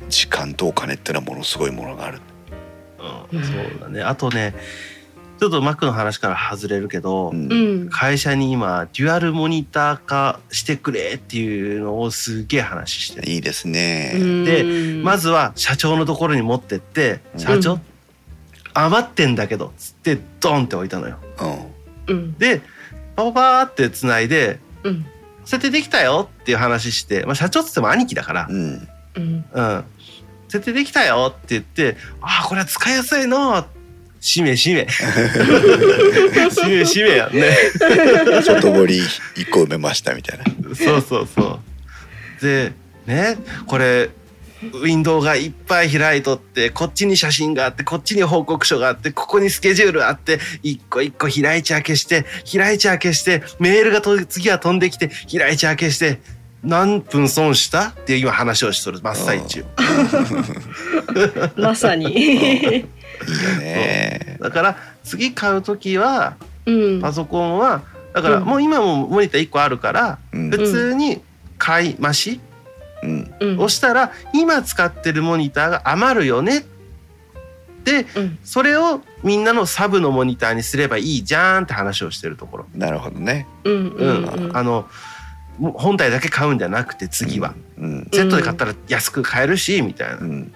[0.08, 2.20] 時間とお金ってのはものすごいものがある。
[3.32, 4.54] うんそうだねあとね
[5.38, 13.30] ちょっと Mac の話から外れるけど、うんうん会社に今デュアルモニター化してくれっていうのをすげえ話してる。
[13.30, 14.12] いいですね。
[14.44, 17.80] でうんまずは社長のところに持ってって「うん社長、うん
[18.78, 21.18] 余ってんだけど」つってドンって置いたのよ。
[21.40, 21.75] うん
[22.08, 22.38] うん。
[22.38, 22.60] で
[23.14, 25.06] パパパーってつないでうん
[25.44, 28.46] 「設定できたよ」っていう話して、まあ、社長っつっても兄貴だから。
[28.48, 28.88] うん。
[29.16, 29.84] うん「うん、
[30.48, 33.66] 設定できたよ」って言って「ああこれは使いやすいの」
[34.20, 34.88] しめしめ。
[36.50, 37.56] しめしめやんね。
[38.42, 38.98] 外堀
[39.36, 40.44] 一個埋めましたみたいな。
[40.74, 41.60] そうそうそ
[42.40, 42.42] う。
[42.44, 42.72] で
[43.06, 44.10] ねこれ
[44.72, 56.20] ウィンドウがいっぱい開いとってこっちに写真があってこっちに報告書があってここにスケジュールあって一個一個開いちゃ消して開いちゃ消してメールがと次は飛んできて開いちゃ消して
[56.62, 57.88] 何分損した？
[57.90, 59.64] っていう今話をしとる真っ最中。
[61.56, 62.12] まさに。
[62.12, 62.86] いいよ
[63.60, 64.36] ね。
[64.40, 66.36] だから次買う時は
[66.66, 67.00] うん。
[67.00, 70.50] パソコンはだからもう今もモニター1個あるからうん。
[70.50, 71.20] 普通に
[71.58, 72.40] 買い増し
[73.02, 73.34] うん。
[73.40, 73.60] うん。
[73.60, 76.64] をしたら今使ってるモニターが余るよね。
[77.84, 78.38] でうん。
[78.42, 83.46] それをみんなのサブのモニターにすればいいじゃんって話をしてるところ、なるほどね。
[83.64, 84.24] うんううん。
[84.24, 84.56] んうん。
[84.56, 84.88] あの
[85.58, 88.08] 本体だけ買うんじゃなくて次は、うん。
[88.12, 90.52] セットで買ったら安く買えるしみたいな、うん。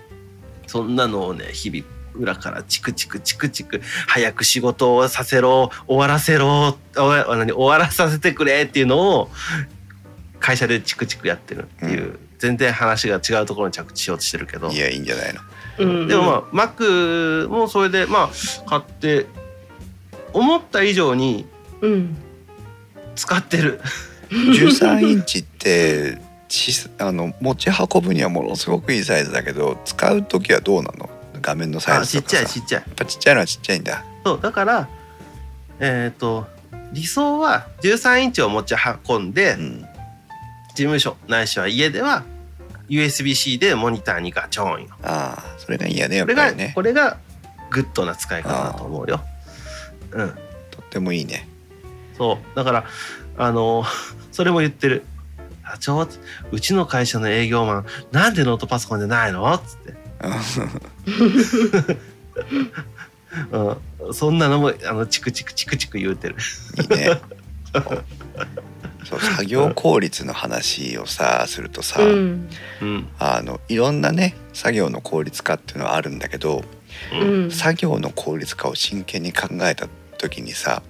[0.66, 1.84] そんなのをね日々
[2.14, 9.30] 裏からチクチクチクチク早く仕事をさせろ終わらせろおわ何終わらさせてくれっていうのを
[10.41, 14.70] 会社でチクチクやってるっていう、全然話が違うところに着地しようとしてるけど。
[14.70, 15.41] いやいいんじゃないの？
[15.78, 16.09] うん。
[16.09, 19.26] でもまあ Mac もそれでまあ買って
[20.32, 21.47] 思った以上に
[21.82, 22.16] うん。
[23.14, 23.80] 使ってる。
[24.30, 26.18] 13インチって
[26.49, 31.11] ちあの持ち運ぶにはものすごくいいサイズだけど使う時はどうなの？
[31.43, 32.82] 画面のサイあちっちゃズとかさいちっちゃい。
[32.82, 34.05] やっぱちっちゃいのはちっちゃいんだ。
[34.24, 34.88] そうだから
[35.78, 36.47] えっ、と
[36.93, 38.74] 理想は13インチを持ち
[39.09, 39.86] 運んで、うん
[40.75, 42.25] 事務所ないしは家では
[42.89, 44.89] USB-C でモニターにガチョンよ。
[45.03, 46.73] ああそれがいいやねやっこれが、ね。
[46.75, 47.18] これが
[47.71, 49.21] グッドな使い方だと思うよ。
[50.12, 50.29] うん。
[50.71, 51.49] とってもいいね。
[52.18, 52.57] そう。
[52.57, 52.85] だから
[53.39, 53.85] あの
[54.33, 55.05] それも言ってる。
[55.73, 56.09] 社長
[56.51, 59.49] うちの会社の営業マンなんでノートパソコンじゃないの？
[59.55, 59.95] っつって。
[63.53, 66.35] うん、そんなのもあのチクチクチクチク言うてる。
[66.77, 67.21] いいね
[69.05, 72.48] そう作業効率の話をさするとさ、うん。
[72.80, 73.09] うん。
[73.18, 76.62] あのいろんなね作業の効率化っていうのはあるんだけど、
[77.12, 77.51] うん。
[77.51, 79.88] 作業の効率化を真剣に考えた
[80.18, 80.82] 時にさ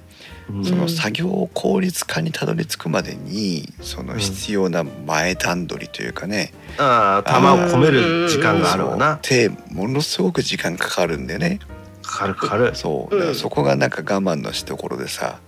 [0.50, 0.64] うん。
[0.64, 9.14] その作業効率化にたどり着くまでにその必要な前段取りというかね、ああ、玉を込める時間があるな。
[9.14, 11.60] ってものすごく時間かかるんでね。
[12.02, 12.74] かかるかかる。
[12.74, 13.20] そう、うん。
[13.20, 15.38] だからそこがなんか我慢のしどころでさ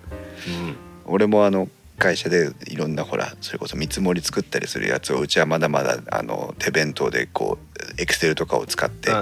[0.47, 0.77] うん。
[1.05, 1.69] 俺もあの
[2.03, 9.13] 会社でいろんなほらそれこそ見積もり作ったりするやつをうちはまだまだあの手弁当でこうエクセルとかを使って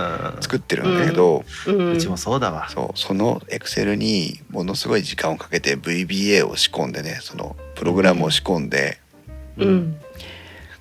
[0.41, 1.93] 作ってるんだけど、うん。
[1.93, 2.71] うちもそうだわ。
[2.71, 8.99] そうそのエクセルにものすごい時間をかけて VBA を仕込んでねそのプログラムを仕込んで、
[9.59, 10.01] うん。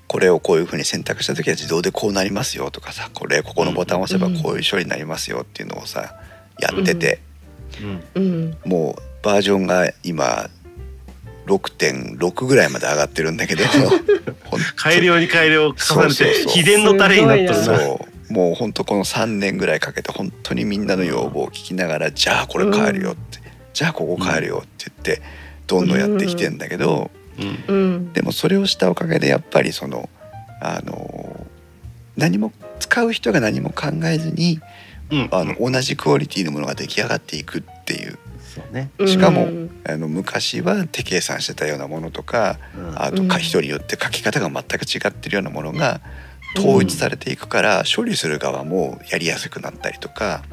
[0.08, 6.16] これをこういうふうに選択した時は自動でこうなりますよとかさこれここのボタンを押せばこういう処理になりますよっていうのをさ
[6.62, 7.20] やってて、
[8.16, 8.24] うん。
[8.24, 8.58] うん。
[8.64, 10.50] もうバージョンが今
[11.50, 13.64] 6.6ぐらいまで上がってるんだけど。
[14.76, 16.46] 改良に改良を重ねそうそうそう。
[16.46, 17.56] て秘伝のタレになっ。
[17.56, 17.74] そ
[18.30, 18.34] う。
[18.34, 23.40] もうほんとこの3年ぐらいかけて本当にみんなの要望を聞きながらじゃあこれ変えるよって、
[23.74, 25.22] じゃあここ変えるよって言って
[25.66, 27.76] どんどんやってきてんだけど、うん。
[27.76, 28.14] うん。
[28.14, 30.10] でもそれをしたおかげでやっぱりその
[30.62, 31.48] あの
[32.18, 34.60] 何も使う人が何も考えずに
[35.12, 35.30] うん。
[35.32, 38.20] あの同じクオリティのものが出来上がっていくっていう
[38.60, 38.92] そうね。
[39.06, 43.02] しかもうんあの昔は手計算してたようなものとかうん。
[43.02, 46.02] あとか人によって書き方が全く違ってるようなものが
[46.58, 50.44] 統一されていくから処理する側もやりやすくなったりとか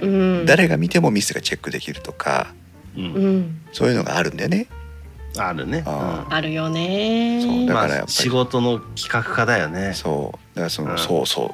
[0.00, 0.46] うん。
[0.46, 2.52] 誰が見てもミスがチェックできるとか
[3.72, 4.68] そういうのがあるんだよね。
[5.36, 5.82] あるね。
[5.86, 7.42] ああるよね。
[7.42, 8.12] そうだまからやっぱり。
[8.18, 9.92] あ仕事の企画家だよね。
[9.94, 10.56] そう。
[10.56, 10.98] だからその、うん。
[10.98, 11.48] そうそう。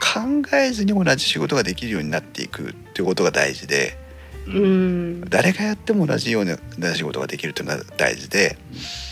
[0.00, 3.96] 考えずに同じ仕事ができるようになっていくっていうことが大事で。
[4.00, 4.05] うん
[5.28, 8.56] 誰がやっても同じような仕事ができるっていうのが大事で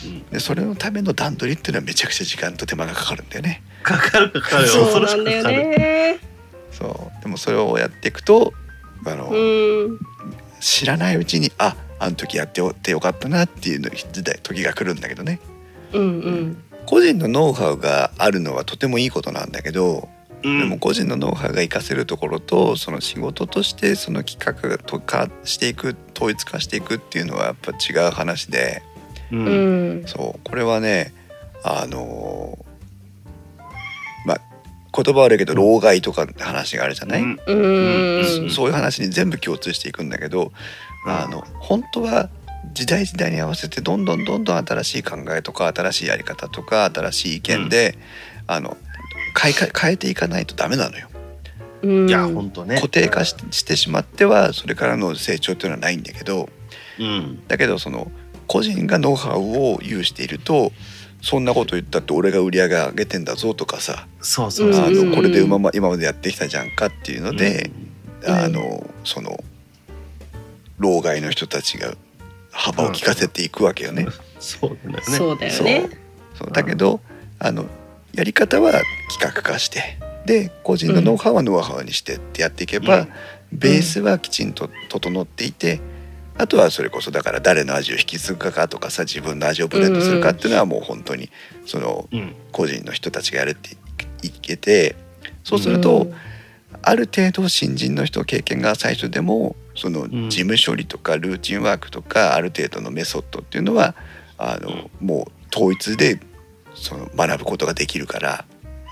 [0.05, 3.63] うんでそれのための段取りっていうのはめちゃくちゃ時間と手間がかかるんだよね。
[3.83, 4.69] かかるかかるよ。
[4.69, 5.69] そう恐ろしなんだよくかかる。
[5.69, 6.19] ね
[6.71, 7.23] そう。
[7.23, 8.53] でもそれをやっていくと
[9.07, 9.99] あの、うん。
[10.61, 15.41] 知らないうちにああの時やっておってよかったなっていうの時代時が来るんだけどね。
[15.93, 16.63] うんうん。
[16.87, 20.09] 個人のノウハウがあるのはとてもいいことなんだけど、
[20.45, 20.59] うん。
[20.61, 28.83] でも個人のノウハウが活かせるところとその仕事としてその企画とかしていく統一化していくっていうのはやっぱ違う話で。
[29.33, 29.37] う。
[29.37, 30.03] うん。
[30.03, 30.41] んそう。
[30.49, 31.13] これはね
[31.65, 32.59] あの
[34.27, 34.41] まあ
[34.93, 37.41] 言葉悪いけど老害とかって話があるじゃない、うん。
[37.47, 38.49] うん。
[38.51, 40.53] そそういう話に全部共通していくんだけど、
[41.07, 42.31] あの本当は
[42.73, 47.99] 時代時代に合わせてどんどんどんどん新しい考えとか新しいやり方とか新しい意見で、
[48.47, 48.77] あの
[49.39, 51.09] 変えか変えていかないとダメなのよ。
[51.83, 52.77] うんいや本当ね。
[52.77, 56.49] 固定化ししてしまってはそれからの成長っていうのはないんだけど
[56.99, 57.47] うん。
[57.49, 58.11] だけどその
[58.47, 60.73] 個人がノウハウを有していると
[61.23, 64.85] そんなこと言ったって俺が売り上げ上げてんだぞとかさそうそうそう。
[64.85, 67.85] あうんのこれで今ま今までやってきたじゃんかっていうので、うん
[68.27, 69.45] あのその
[70.79, 71.95] 老害の人たちが
[72.51, 74.07] 幅を利かせていくわけよね。
[74.41, 75.03] そうだよね。
[75.03, 75.91] そうだよね
[76.35, 77.01] そうだけど
[77.39, 77.67] あの
[78.15, 78.85] やり方は企
[79.21, 83.09] 画化してで個人のノウハウはノウハウにしてってやっていけば、うん
[83.53, 85.81] ベースはきちんと整っていて。
[86.37, 91.31] あとはそれこそだから誰の味を引き継ぐかとかさ自分の味をブレンドするかっていうのはもう本当に
[91.65, 92.35] そのうん。
[92.51, 93.77] 個人の人たちがやるって
[94.23, 94.97] いけて
[95.45, 96.13] そうすると、
[96.83, 103.95] ある程度新人の人経験が最初でもそのん事務処理とかルーチンワークとかある程度のメソッドっていうのは
[104.37, 106.19] あの、もう統一で
[106.75, 108.45] その学ぶことができるから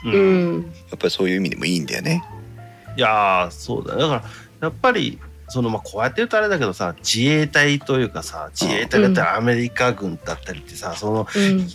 [0.04, 0.10] う。
[0.10, 0.58] うん。
[0.60, 2.22] んやっぱりそういう意味でもいいんだよね。
[2.96, 4.00] いやーそうだよ。
[4.00, 4.22] だから
[4.60, 5.18] やっぱり
[5.48, 11.66] そのまあこうやって言うとあれだけどさ自衛隊というかさ自衛隊だったらアメリカ軍だったりってさそのうん。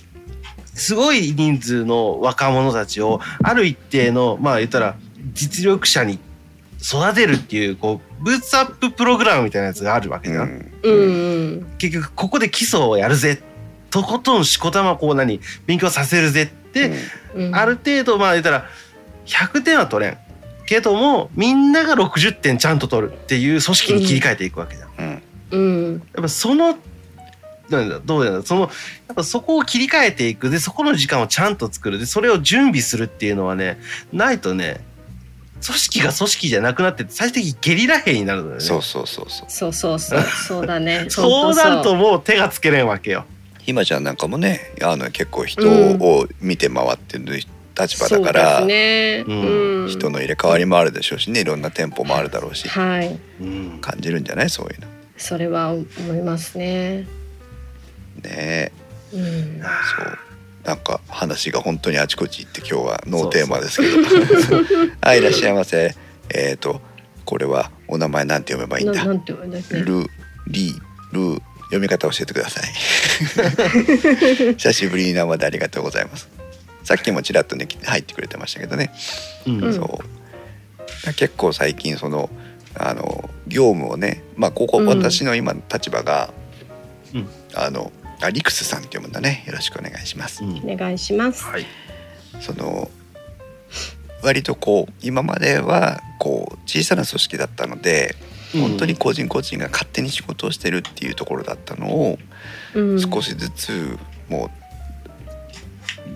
[0.74, 4.96] すごい人数の若者たちをある一定のまあ言ったら
[5.34, 6.20] 実力者に
[6.80, 10.94] 育てるっていうこうブーツアッププログラムみたいなやつがあるわけじゃん、うん。
[10.94, 13.42] うん結局ここで基礎をやるぜ
[13.90, 16.92] とことんしこたまこう何勉強させるぜって、
[17.36, 17.56] うん。
[17.56, 18.66] ある程度まあ言ったら
[19.26, 20.18] 100点は取れん。
[20.66, 24.90] けどもみんなが60点ちゃんと取るっていう組織に切り替えていくわけじゃん。
[25.00, 25.24] うん。
[25.52, 25.58] う
[25.92, 25.94] ん。
[26.14, 26.78] やっぱその
[27.70, 28.68] なんだどうやらそのや
[29.14, 30.50] っぱそこを切り替えていく。
[30.50, 32.00] でそこの時間をちゃんと作る。
[32.00, 33.80] でそれを準備するっていうのはね
[34.12, 34.82] ないとね
[35.66, 38.62] 組織が組織じゃなくなって最終的にゲリラ兵になるのよね。
[38.62, 39.50] そうそうそうそう。
[39.50, 40.22] そうそうそう。
[40.22, 41.08] そうだね。
[41.10, 43.26] そうなるともう手がつけれんわけよ。
[43.68, 47.26] ひまちゃんなんかもねあの結構人を見て回ってる
[47.80, 49.26] 立場だから、そうですね。
[49.28, 49.82] うん。
[49.84, 49.90] うん。
[49.90, 53.20] 人の入れ替わりもあるでしょうしねいろんな店舗もあるだろうしはい。
[53.42, 53.78] うん。
[53.82, 54.50] 感じるんじゃない？
[54.50, 54.88] そういうの。
[55.18, 55.84] それは思
[56.16, 57.06] いますね。
[58.24, 58.72] ね
[59.14, 59.22] うん。
[59.62, 59.68] そ
[60.04, 60.18] う。
[60.64, 64.58] なんか話が本当にあちこち行って今日はノーテーマですけど。
[65.02, 65.94] はいいらっしゃいませ。
[66.34, 66.82] えっ、と
[67.26, 69.02] これはお名前なんて読めばいいんだ？
[69.02, 69.76] ななんて言うんだっけ？
[69.76, 70.10] ル
[70.48, 70.74] リ
[71.12, 72.74] ル読み方教えてください。
[74.56, 76.30] 久しぶりに生でありがとうございます。
[76.84, 78.92] さっきもちらっとね入ってくれてましたけどね、
[79.46, 79.64] うん。
[79.64, 79.74] うん。
[79.74, 80.00] そ
[81.10, 81.14] う。
[81.14, 82.30] 結構最近その
[82.76, 84.88] あの業務をねまあここうん。
[84.88, 86.34] 私の今の立場が、
[87.14, 87.30] うん。
[87.54, 87.92] あの
[88.22, 89.44] あリクスさんって読むんだね。
[89.48, 90.62] よろしくお願いします、うん。
[90.64, 91.44] お願いします。
[91.44, 91.66] はい。
[92.40, 92.90] その
[94.22, 98.16] 割とこう今まではこう小さな組織だったので
[98.62, 102.20] 本当に個人個人が勝手に仕事をしてるっていうところだったのを
[102.74, 103.00] うん。
[103.00, 103.98] 少しずつ
[104.30, 104.68] もう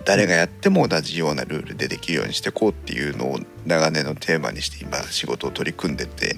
[0.04, 6.36] 誰がやっても同じようなルールでできるようにしていこうっていうのを長年のテーマにして今仕事を取り組んでて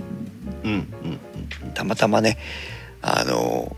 [0.65, 2.39] うんうんたまたまね
[3.01, 3.75] あの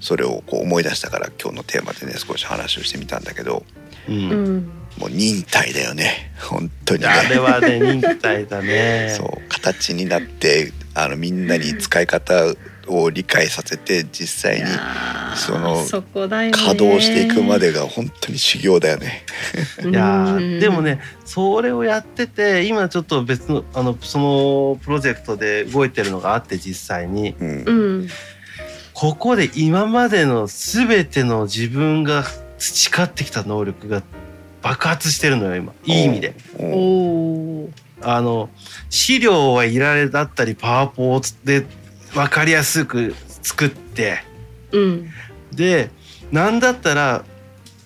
[0.00, 3.64] それをこう思い出したから今日のテーマでね少し話をしてみたんだけど
[4.08, 6.32] うんもう忍耐だよね。
[6.40, 7.08] 本当にね。
[7.08, 9.12] あれはね忍耐だね。
[9.16, 12.54] そう形になってあのみんなに使い方
[12.88, 14.66] を理解させて実際に
[15.36, 16.52] そのそこだよね。
[16.52, 19.24] 稼働していくまでが本当に修行だよね。
[19.84, 27.34] いやでもねそれをやってて今ちょっと別のあのそのプロジェクトで動いてるのがあって実際に。
[27.38, 27.48] うん。
[27.66, 28.08] うん。
[28.94, 32.24] ここで今までの全ての自分が
[32.56, 34.02] 培ってきた能力が
[34.66, 35.72] 爆発してるのよ今。
[35.84, 36.34] いい意味で。
[38.02, 38.50] あの
[38.90, 41.64] 資料はいられだったりパワポで
[42.12, 44.18] 分かりやすく作って。
[44.72, 45.10] うん。
[45.52, 45.90] で
[46.32, 47.24] なんだったら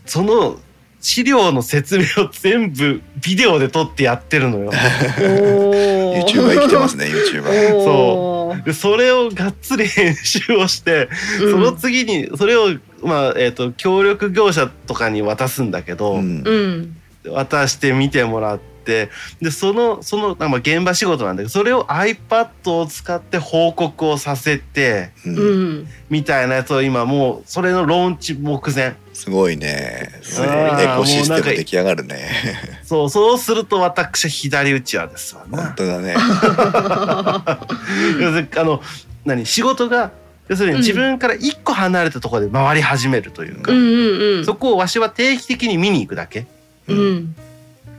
[0.07, 0.59] その
[1.03, 4.73] 資料の説明を全部ビデオで撮ってやってるのよ。
[4.73, 7.75] YouTuber 生きてますね YouTuber。
[7.75, 8.65] おー。
[8.65, 11.11] でそれをがっつり編集をして、
[11.43, 11.51] うん。
[11.53, 12.71] その次にそれを、
[13.03, 19.11] まあえー、と協力業者とかに渡すんだけど、うんうん渡して見てもらって
[19.43, 25.41] でそのそのまあ現場仕事なんだけどそれを iPad を使って報告をさせてうんう
[25.83, 30.19] んみたいなやつを今もうそれのローンチ目前すごいね。
[30.23, 32.31] すごいエコシステム出来上がるね。
[32.85, 35.65] そうそうすると私は左打ちはですわな。
[35.65, 36.15] 本当だね。
[38.57, 38.81] あの
[39.27, 40.11] 何仕事が
[40.51, 44.45] 要するに自分から一個離れたところで回り始めるというか、うんうんうん。
[44.45, 46.49] そこをわしは定期的に見に行くだけ。
[46.89, 47.37] うん。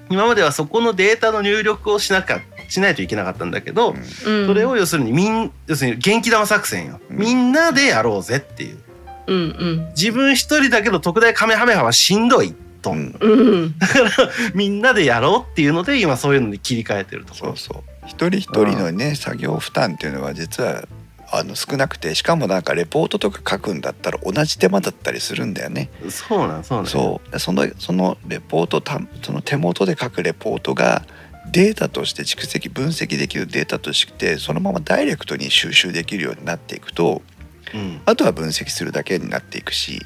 [0.10, 3.96] 今まではそこのデータの入力をしなかしないといけなかったんだけど、
[4.26, 4.48] うん。
[4.48, 7.18] それを要するにみん要するに元気玉作戦よ、うん。
[7.18, 8.78] みんなでやろうぜっていう。
[9.28, 9.88] うんうん。
[9.96, 13.16] 自分一人だけど特大カメハメハはしんどいと、うん。
[13.18, 13.76] うん。
[14.54, 17.56] みんなでやろうっていうので今そういうのに切り替えてるところ。
[17.56, 17.84] そうそう。
[18.08, 20.84] 一人一人のね作業負担っていうのは実は
[21.34, 25.90] あの少なくてしかもなんかレポートとか書くんだったら同じ手間だったりするんだよね。
[26.10, 27.40] そうなんそうなんそう。
[27.40, 31.06] そのそのレポートたその手元で書くレポートが
[31.52, 37.22] データとして蓄積分析できるデータとしてそのままダイレクトに収集できるようになっていくと
[37.74, 38.02] うん。
[38.06, 40.02] あとは分析するだけになっていくし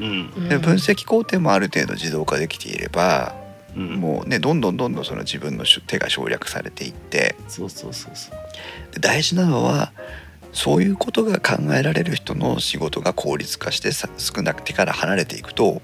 [0.00, 0.48] うん。
[0.48, 3.34] で分析工程もある程度自動化できていれば
[3.76, 3.94] うん。
[3.94, 7.36] もうねどんどんどんどんその自分の手が省略されていって。
[7.48, 8.94] そうそうそうそう。
[8.94, 9.92] で大事なのは
[10.54, 15.82] そういうことが考えられる人の仕事が効率化してさ少なく手から離れていくと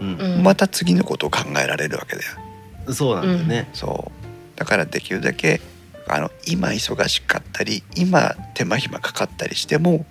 [0.00, 2.92] うんうんまた次のことを考えられるわけだよ。
[2.92, 3.68] そうなんだよね。
[3.72, 5.60] そうだからできるだけ
[6.08, 10.04] あの今忙しかったり今手間暇かかったりしても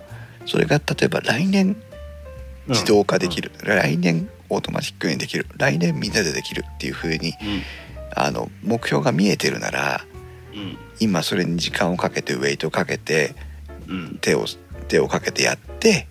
[0.46, 1.76] それが例えば来年
[2.68, 7.62] 自動化できる、来年オートマティックにできる来年みんなでできるっていう風にうん。
[8.16, 10.04] あの目標が見えてるなら
[10.54, 10.78] うん。
[11.00, 13.36] 今それに時間をかけてウェイトをかけてうん。
[14.20, 14.46] 手を
[14.88, 16.06] 手をかけてやって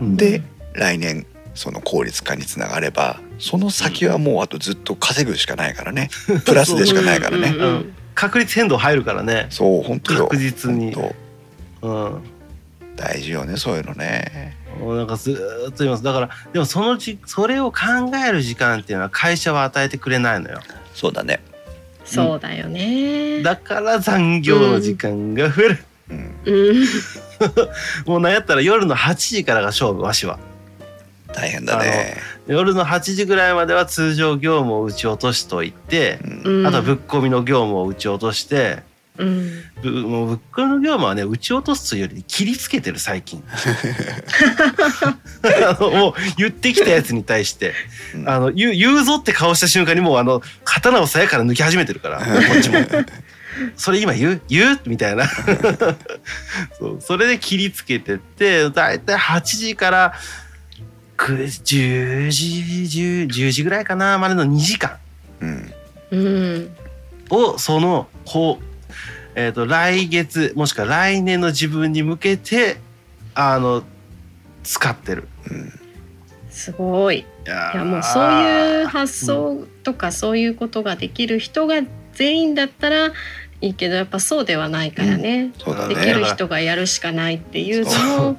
[0.00, 0.16] うん。
[0.16, 0.42] で
[0.74, 6.10] 来年その効率化につながればその先はもうあとずっと稼ぐしかないからね。
[6.44, 7.48] プラスでしかないからね。
[7.48, 7.94] うんうんうん。
[8.14, 9.46] 確率変動入るからね。
[9.50, 10.24] そう本当よ。
[10.28, 10.94] 確実に。
[10.94, 11.14] 本
[11.82, 12.22] うん。
[12.96, 14.56] 当大事よねそういうのね。
[14.80, 16.02] なんかずーっと言います。
[16.02, 17.78] だからでもそのじそれを考
[18.26, 20.60] える時間っていうのは会社は与えてくれないのよ。
[20.94, 21.40] そうだね。
[22.04, 23.42] そうだよね。
[23.42, 25.84] だから残業の時間が増える。
[28.06, 30.38] もうなんやったら夜の8時からが勝負わしは。
[31.34, 32.16] 大変だね。
[32.46, 36.60] 夜の8時ぐらいまでは通常業務を打ち落としといて、うん。
[36.60, 38.82] うんあとはぶっ込みの業務を打ち落として
[39.18, 39.62] うん。
[39.82, 43.42] ぶもうぶっ込みの業務はね打ち落とすというより切りつけてる最近。
[45.44, 47.74] あのもう言ってきたやつに対して
[48.14, 48.28] うん。
[48.28, 52.24] あの言う言うぞって顔した瞬間にもうあの刀を鞘から抜き始めてるから こ
[52.58, 52.78] っちも。
[53.76, 54.42] それ今言う？
[54.48, 54.80] 言う？
[54.86, 55.26] みたいな。
[56.78, 57.00] そう。
[57.00, 60.14] それで切りつけてってだいたい8時から
[61.16, 64.98] 9 10時 10, 10時ぐらいかなまでの2時間。
[65.40, 65.74] うん。
[66.10, 66.76] うん。
[67.30, 68.64] をそのこう、
[69.34, 72.78] えー、と来月もしくは来年の自分に向けて
[73.34, 73.82] あの
[74.62, 75.28] 使ってる。
[75.50, 75.72] うん。
[76.50, 77.18] すごい。
[77.46, 81.82] いやもうそういう発想とかそういうことができる人が
[82.14, 83.12] 全員だったら
[83.64, 85.52] いいけどやっぱそうではないからね。
[85.58, 88.38] そうだできねる人がやるしかないっていうそのも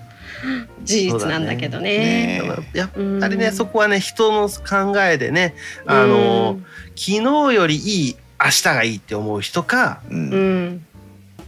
[0.84, 2.40] 事実なんだけどね。
[2.40, 5.56] ねだからやっうんぱりねそこはね人の考えでね
[5.88, 6.60] あの、
[6.96, 10.66] 昨日よりいい明日がいいって思う人かううん、うん。
[10.68, 10.86] ん、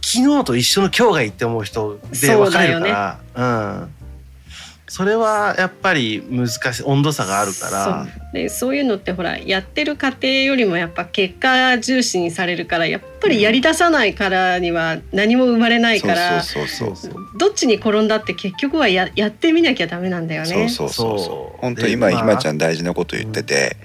[0.02, 3.18] 昨日と一緒の今日がいいって思う人で分かれるから。
[3.34, 3.94] う、ん、
[4.88, 8.06] それはやっぱり難しい温度差があるから。
[8.32, 20.48] でそういうのってほらやってる過程よりもやっぱ結果重視にされるからやっぱりやり出さないからには何も生まれないから、そうそうそうそうどっちに転んだって結局はややってみなきゃダメなんだよね。
[20.48, 21.56] そうそうそうそそう。
[21.56, 23.76] う本当今でまあひまちゃん大事なこと言ってて、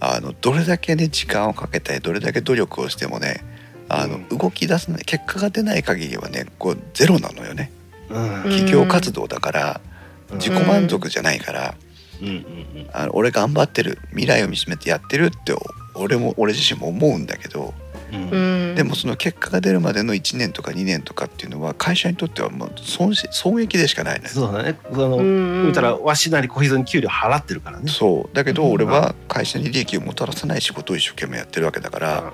[0.00, 3.44] あのどれだけね時間をかけたりどれだけ努力をしてもね
[3.88, 7.70] あの、う動き出さない結果が出ない限りはねこうゼロなのよね。
[8.10, 8.22] うん。
[8.22, 9.87] うん企業活動だから、うん
[10.32, 11.74] 自己満足じゃないから、
[12.20, 12.44] うんうん
[12.92, 15.54] あの俺頑張ってる未来を見つめてやってるって
[15.94, 17.74] 俺も俺自身も思うんだけど、
[18.12, 18.74] うん。
[18.74, 24.30] でもその結果が出るまでの1年とか2年とかっていうのは会社にとってはもう損失損益でしかないのよ。
[24.30, 24.78] そうだね。
[24.92, 27.90] その、うん言うたらわしなり小秘蔵に給料払ってるからね。
[27.90, 28.34] そう。
[28.36, 28.72] だけどうん。
[28.72, 32.32] 俺は会社に利益をもたらさない仕事を一生懸命やってるわけだから、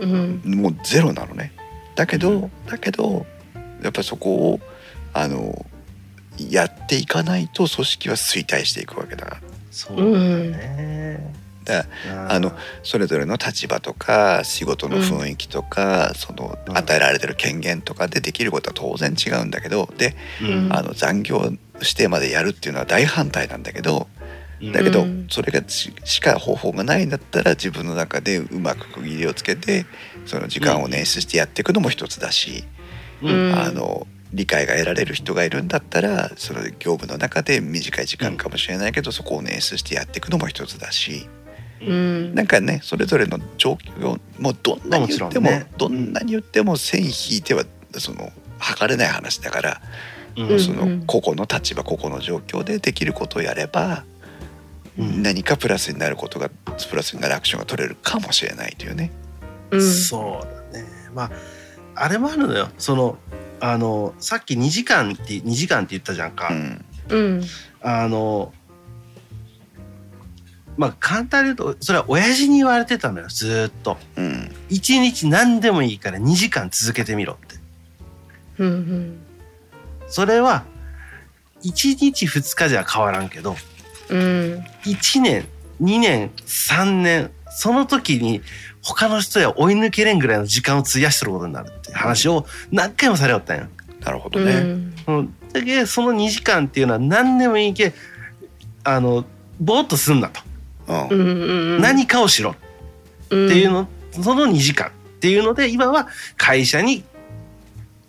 [0.00, 0.42] ううん。
[0.44, 1.52] んもうゼロなのね。
[1.96, 3.26] だけど、うんだけど
[3.82, 4.60] やっぱりそこを
[5.12, 5.64] あの
[6.38, 11.34] やっていかないと組織は衰退していくわけだからそうだね。
[11.64, 11.86] だ
[12.28, 20.72] あのそれぞれの立場とか仕事の雰囲気とか、そのうん与えられてる権限とかでできることは当然違うんだけどでうん。
[20.72, 24.06] あの残業してまでやるっていうのは大反対なんだけど
[24.72, 25.26] だけど、うん。
[25.30, 29.86] それがししか方法がないんだったら自分の中でうまく区切りをつけて
[30.26, 32.64] その時間を捻出してやっていくのも一つだし、
[33.22, 41.28] あの理解が得られる人がいるんだったらその業務の中で短い時間かもしれないけど、そこを捻出してやっていくのも一つだし。
[41.80, 42.34] うん。
[42.34, 45.66] なんかねそれぞれの状況もうどんなに言っても、ね。
[45.76, 47.64] どんなに言っても線引いては
[47.98, 49.80] その測れない話だから、
[50.36, 50.60] うん。
[50.60, 51.04] そのうん。
[51.06, 54.04] 個々の立場個々の状況でできることをやれば、
[54.98, 55.22] うん。
[55.22, 59.12] 何かプラスになることがプラスになるアクションが取れるかもしれないというね。
[59.70, 59.92] うん。
[59.92, 60.86] そうだね。
[61.14, 61.30] まあ
[61.96, 62.70] あれもあるのよ。
[62.78, 63.18] その
[63.66, 66.48] あのさっき2時間って2時間って言ったじゃんか。
[66.50, 67.42] うんうん
[67.80, 68.52] あの
[70.76, 73.96] まあ簡単に言うとそれは親父に言われてたのよずーっと。
[74.16, 77.56] うん1日何でもいいから2時間続けてみろって。
[78.58, 79.18] うんうん
[80.08, 80.64] それは
[81.62, 83.56] 1日2日じゃ変わらんけど
[84.10, 85.46] うん1年
[85.80, 88.42] 2年3年その時に
[88.84, 93.66] 他の人や追い抜けれんぐらいの時間を費やしてることになるって話を何回もされよったんよ。
[94.00, 94.52] なるほどね。
[94.52, 94.94] うん。
[95.06, 97.94] うん、だけその2時間っていうのは何でもいいけ
[98.84, 99.24] あの
[99.58, 100.40] ぼーっとすんなと、
[100.86, 101.08] うん。
[101.08, 104.90] うんうん何かをしろっってていうの、その2時間っ
[105.20, 107.04] ていうので今は会社に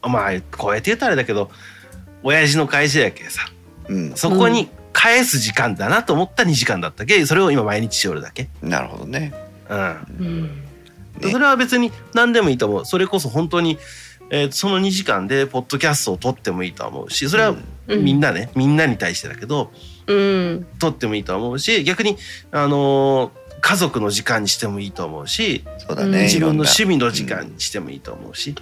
[0.01, 1.49] まあこうやって言ったらあれだけど
[2.21, 3.49] 親父の会社やけさ。
[3.87, 4.15] うん。
[4.15, 9.33] そこに返す時間だなと思った2時間だったけそれを今毎日しよるだけ、なるほどね。
[9.69, 10.17] うん。
[10.19, 10.43] うん。
[10.43, 10.64] ね
[11.21, 12.85] それは別に何でもいいと思う。
[12.85, 13.77] それこそ本当に、
[14.29, 17.55] えーその2時間でポッドキャストを撮ってもいいと思うしそれは
[17.87, 18.03] うん。
[18.03, 19.71] みんなね、みんなに対してだけど
[20.07, 20.67] うん。
[20.79, 22.17] 撮ってもいいと思うし逆に
[22.51, 26.23] あのー家族の時間にしてもいいと思うしうんそうだね。
[26.23, 28.53] 自分の趣味の時間にしてもいいと思うし、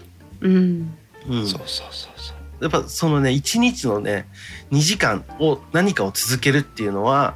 [0.41, 0.93] うん。
[1.29, 1.47] うん。
[1.47, 2.63] そうそうそうそう。
[2.63, 4.27] やっぱそのね一日のね
[4.71, 7.35] 2時間を何かを続けるっていうのは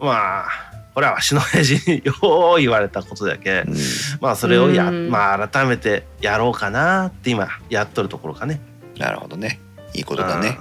[0.00, 0.46] まあ
[0.94, 3.74] これはわしの親父によう言われたことだけ、うん
[4.20, 8.60] まあそれをや、うんまあ改めてやろうかなって今やっとるところかね。
[8.96, 9.60] なるほどね。
[9.92, 10.58] いいことだね。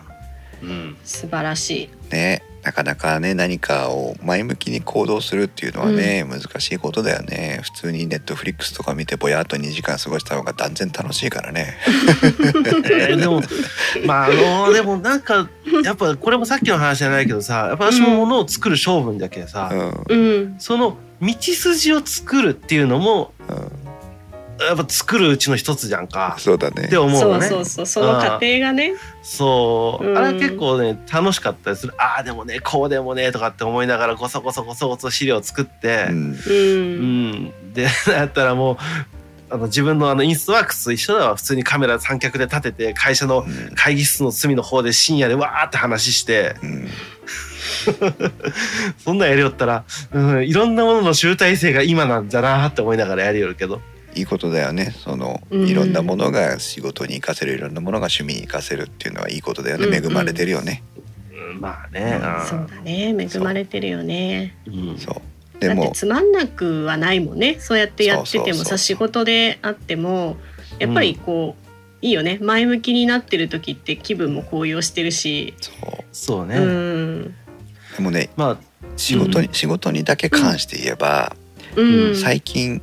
[0.61, 7.60] ううん素晴らしいねなかなかね何かを前向きに行動するっていうのはね、難しいことだよね。
[7.61, 11.77] 普通にネットフリックスとか見てぼやっと2時間過ごした方が断然楽しいからね。
[11.85, 13.41] えーでも
[14.06, 15.49] まああのでもなんか
[15.84, 19.69] やっぱこれもさっきの話じゃないけどさやっぱ私も物を作る性分だけどさ、
[20.10, 20.18] うん。
[20.18, 20.56] うん。
[20.60, 23.82] その道筋を作るっていうのもうん
[24.65, 26.35] やっぱ作るうちの一つじゃんか。
[26.40, 26.85] そうだね。
[26.85, 27.41] って思うそう。
[27.41, 27.85] そうそう。
[27.85, 28.94] その過程がね。
[29.22, 30.18] そう、うん。
[30.18, 31.94] あれは結構ね楽しかったりする。
[31.98, 36.31] ああでもねこうでもねとかって思いながらこそこそこそこそ資料作って、うん。
[36.34, 37.31] ううん。
[37.31, 38.77] んで だったらもう
[39.49, 43.76] あの自分のあのインストワークスと一緒だわ普通にカメラ三脚で立てて会社のうん。
[43.76, 46.56] 会議室の隅の方で深夜でわーって話して。
[46.61, 46.90] うん。
[49.03, 53.81] そんなんやりよったら、うん、いろんなものの集大成が今なんだなって思いながらやりよるけど。
[54.15, 54.94] いいことだよね。
[55.03, 55.68] そのうん。
[55.68, 60.84] いろんなものが仕事に生かせるいろんなものが趣味に生かせるっていうのはいいことだよね、うん恵まれてるよね、
[61.31, 61.61] うん。
[61.61, 63.15] まあね、そうだね。
[63.18, 64.57] 恵まれてるよね。
[64.68, 64.69] う。
[64.72, 65.60] んそう。
[65.60, 67.57] でもつまんなくはないもんね。
[67.60, 70.38] そうやってやっててもさ仕事であっても
[70.80, 71.56] やっぱりこ
[72.02, 72.38] う、いいよね。
[72.41, 76.03] 前向きになってる時って気分も高揚してるし、そう。
[76.11, 77.35] そうね、うん。
[77.95, 78.57] でもねまあ
[78.98, 81.35] 仕事に、仕事にだけ関して言えば、
[81.77, 82.15] うん。
[82.15, 82.81] 最近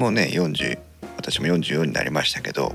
[0.00, 0.78] もうね40
[1.18, 2.72] 私も44になりましたけど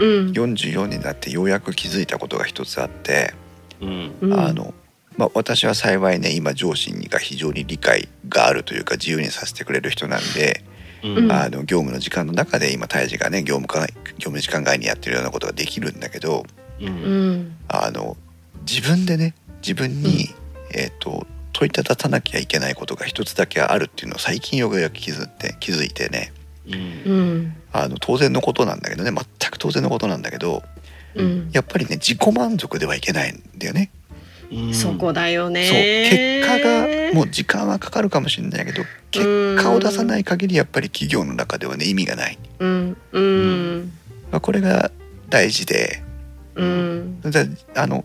[0.00, 0.32] うん。
[0.32, 3.34] 44になってようやく気づいたことが一つあって、
[3.80, 4.14] うん。
[4.20, 4.32] うん。
[4.34, 4.74] あの
[5.16, 10.64] まあ、私は幸いね今上司が非常に理解があるというか自由にさせてくれる人なんで、
[11.04, 11.32] うん。
[11.32, 13.86] あの業務の時間の中で今胎児がね業務か
[14.18, 16.44] 業務時間外にやってるようなことができるんだけど
[16.80, 16.86] うん。
[16.86, 17.56] うん。
[17.68, 18.16] あの
[18.68, 20.34] 自分でね自分に、
[20.74, 26.32] えー、と問いたださなきゃいけないことが一つだけあるっていうのを最近ようやく気づいて気づいてね
[26.66, 27.12] うん。
[27.12, 29.10] うんあの当然のことなんだけどね。
[29.10, 30.62] 全く当然のことなんだけど
[31.14, 31.50] うん。
[31.52, 33.90] やっぱりね自己満足ではいけないんだよね。
[34.50, 34.74] うん。
[34.74, 35.66] そこだよね。
[35.66, 35.76] そう。
[35.76, 42.96] 結果がもう時間はかかるかもしれないけど結果を出さない限りやっぱり企業の中ではね意味がない、うん。
[43.12, 43.92] うん。
[44.30, 44.90] まあ、これが
[45.28, 46.02] 大事で。
[46.54, 47.20] うん。
[47.20, 47.44] だ
[47.74, 48.04] あの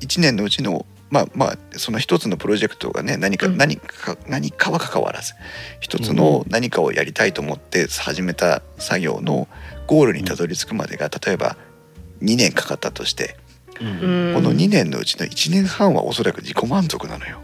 [0.00, 3.56] 1年のうちのまあまあその一つのプロジェクトがね何か、うん。
[3.56, 5.34] 何か何かは関わらず
[5.80, 9.48] 一つの何かをやりたいと思って始めた作業の
[9.86, 11.56] ゴールにたどり着くまでが例えば
[12.22, 13.36] 2年かかったとして、
[13.80, 13.86] うん。
[13.88, 17.40] うんこの2年のうちの1年半はおそらく自己満足なのよ。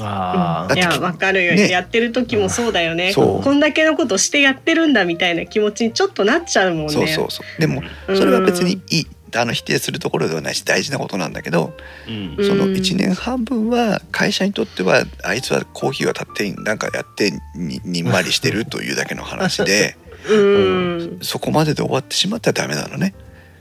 [0.00, 1.68] あいやわかるよ、ね。
[1.68, 3.12] やってる時もそうだよね。
[3.14, 6.92] こんだけのことしてやってるんだみたいな気持ちにちょっとなっちゃうもんね。
[6.92, 7.60] そうそうそう。
[7.60, 9.06] でもそれは別にいい
[9.36, 11.76] あの否定するところではないし大事なことなんだけど
[12.06, 12.34] うん。
[12.38, 12.46] うん。
[12.46, 19.96] その1年半分は会社にとってはあいつはコーヒーを立ってなんかやってににんまりしてるというだけの話で
[20.28, 21.18] うん。
[21.22, 23.14] そこまでで終わってしまったらダメなのね。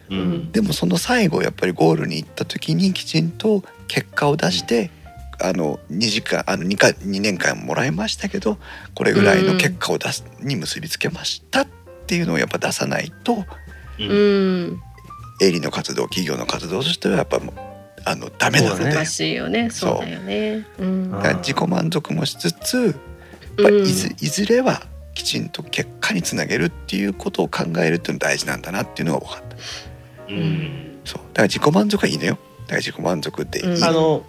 [0.10, 0.34] ううん。
[0.34, 4.92] んでもその最後やっぱりゴールに行った時にきちんと結果を出して
[5.40, 8.58] あの2時間あの 2, か2年間もらいましたけど
[8.96, 11.68] これぐらいの結果を出すに結びつけましたっ
[12.08, 13.46] ていうのをやっぱ出さないと
[14.00, 14.10] うん。
[14.10, 14.82] うん
[15.42, 17.54] 営利の活動企業の活動としてはやっぱもう
[18.06, 19.70] あのダメなので、そうだね難しいよね。
[19.70, 19.98] そう。
[20.00, 20.66] だよね。
[20.80, 21.12] うん。
[21.12, 22.96] だから自己満足もしつつやっ
[23.64, 24.82] ぱりいずいずれは
[25.14, 30.34] きちんと結果につなげるっていうことを考えるっていうのが大事なんだなっていうのが分かった。
[30.34, 31.00] うん。
[31.04, 31.22] そう。
[31.22, 32.32] だから自己満足はいいのよ。
[32.32, 33.84] だから自己満足っていい、うん。
[33.84, 34.24] あの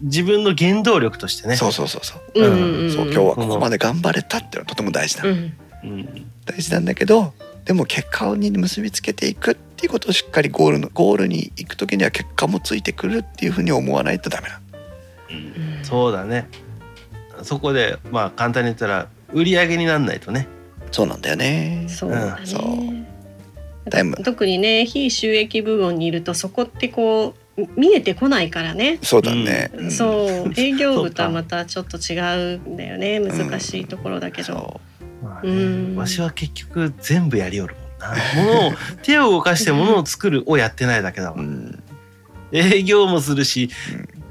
[0.00, 1.56] 自分の原動力としてね。
[1.56, 2.40] そうそうそうそう。
[2.40, 5.52] うんうんうんそう今日はここまで頑張れたっていうのはとても大事な、うん。
[5.82, 6.30] うん。
[6.44, 7.32] 大事なんだけど
[7.64, 14.60] でも結果に結びつけていくっていうことをしっかりゴールのゴールに行く時には結果もついてくるっていうふうに思わないとダメな
[15.30, 15.84] うん。
[15.84, 16.48] そうだね。
[17.42, 20.46] そこでまあ簡単に言ったら売り上げになんないとね。
[20.92, 21.86] そうなんだよね。
[21.88, 23.90] そうだね、そう。
[23.90, 29.90] タイム特にね非収益部門にいるとそこってこう見えてこないからね、そうだね、ん。
[29.90, 30.52] そう。
[30.58, 32.18] 営業部とはそうかまたちょっと違
[32.56, 33.20] うんだよね。
[33.20, 34.80] 難しいところだけど、そ
[35.24, 35.50] まあね。
[35.50, 35.96] うん。
[35.96, 38.16] わしは結局全部やりよるもんな。
[38.36, 38.72] 物を
[39.02, 41.48] 手を動かして物を作るをやってないだけだう、もうん。
[41.48, 41.82] ん、
[42.52, 43.70] 営業もするし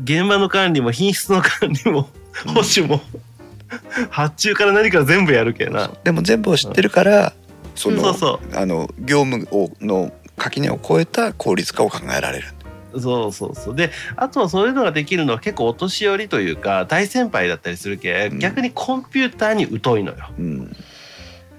[0.04, 2.04] 現場の管理も品質の管理も
[2.46, 3.02] 保守も
[4.10, 5.92] 発注から何から全部やるけな。
[6.04, 7.34] でも全部を知ってるから、
[7.76, 12.48] そのそうそあの業務をの垣根を越えた効率化を考えられる。
[12.94, 13.76] うそうそうそう。
[13.76, 18.40] であとはそういうのができるのは結構お年寄りというか大先輩だったりするけ、うん。
[18.40, 20.18] 逆にコンピューターに疎いのよ。
[20.38, 20.76] うん、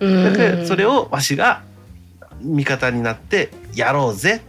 [0.00, 0.24] うん。
[0.24, 1.62] だからそれをわしが
[2.40, 4.40] 味方になってやろうぜ。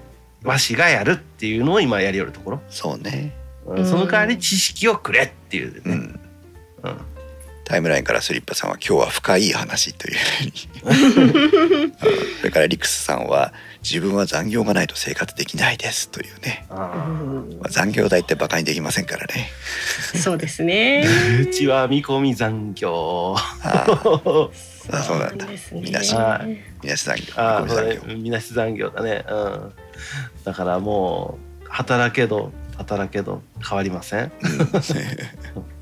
[0.44, 3.34] わしがやるっていうのを今やりよるところ、そうね。
[3.66, 3.86] うん。
[3.86, 6.20] その代わり知識をくれっていうね、うん。
[6.84, 7.15] うん
[7.66, 10.52] タイムラインからスリッパさんは今日は深い話というふうに。
[10.84, 11.92] うん
[12.38, 19.50] それかからリクスさんは自分は残業がないと生活できないですというね、まあ、残業代ってバカにできませんからね
[20.16, 21.04] そうですね。
[21.06, 23.36] ーうちは見込み残業。
[23.64, 24.50] あー
[24.92, 25.48] あそうなんだ。
[25.74, 29.26] みなしはいみなし残業みなし残業だね。
[29.28, 29.74] うん。
[30.44, 34.24] だからもう働けど働けど変わりません。
[34.24, 35.75] うん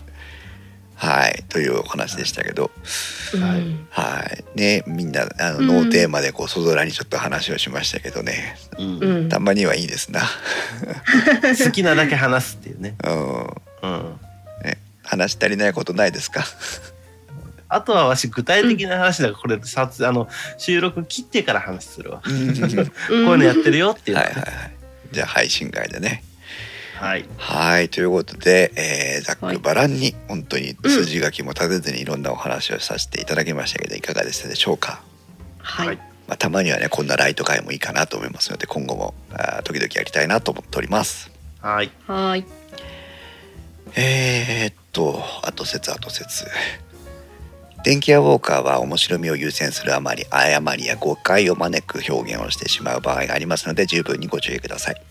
[1.03, 2.71] はいというお話でしたけど。
[3.33, 3.59] はい。
[3.59, 4.21] うんは
[4.55, 4.57] い。
[4.57, 5.67] ねみんなあのうん。
[5.67, 8.99] ノーテーマでこうそぞらにちょっと話をしましたけどね、うん。
[9.03, 10.21] うんたまにはいいですな、
[11.65, 12.95] 好きなだけ話すっていうね。
[13.03, 13.43] うん。
[13.43, 14.19] うん。
[14.63, 16.45] ね、話し足りないことないですか？
[17.67, 22.21] あとはわし具体的な話だからこれ撮あの収録切ってから話するわ。
[22.23, 22.47] こうん。
[22.55, 24.71] ういうのやってるよっていうのはいはいはい。
[25.11, 26.23] じゃあ配信外でね
[26.99, 27.25] はい。
[27.37, 35.01] はいということで、えーざっくばらんに本当に筋書きも立てずにいろんなお話をさせていただきましたけどいかがでしたでしょうか、
[35.59, 35.87] はい。
[35.87, 35.97] はい
[36.27, 41.91] まあ、たまにはねこんなライト会もいいかなと思いますので今後もあー時々やりたいなと思っておりますはい。
[42.07, 42.45] はい。
[43.95, 46.45] えー、っと後説後説
[47.83, 55.01] 電気屋ウォーカーは面白みを優先するあまり誤りや誤解を招く表現をしてしまう場合がありますので十分にご注意ください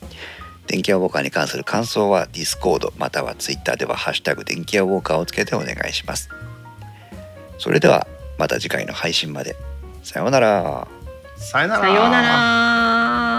[0.66, 6.28] 電気屋ウォーカーに関する感想は Discord または Twitter では「ハッシュタグ電気屋ウォーカー」をつけてお願いします
[7.58, 8.06] それでは
[8.38, 9.56] また次回の配信まで
[10.02, 10.86] さようなら
[11.42, 11.80] さよなら。
[11.82, 13.31] さようなら。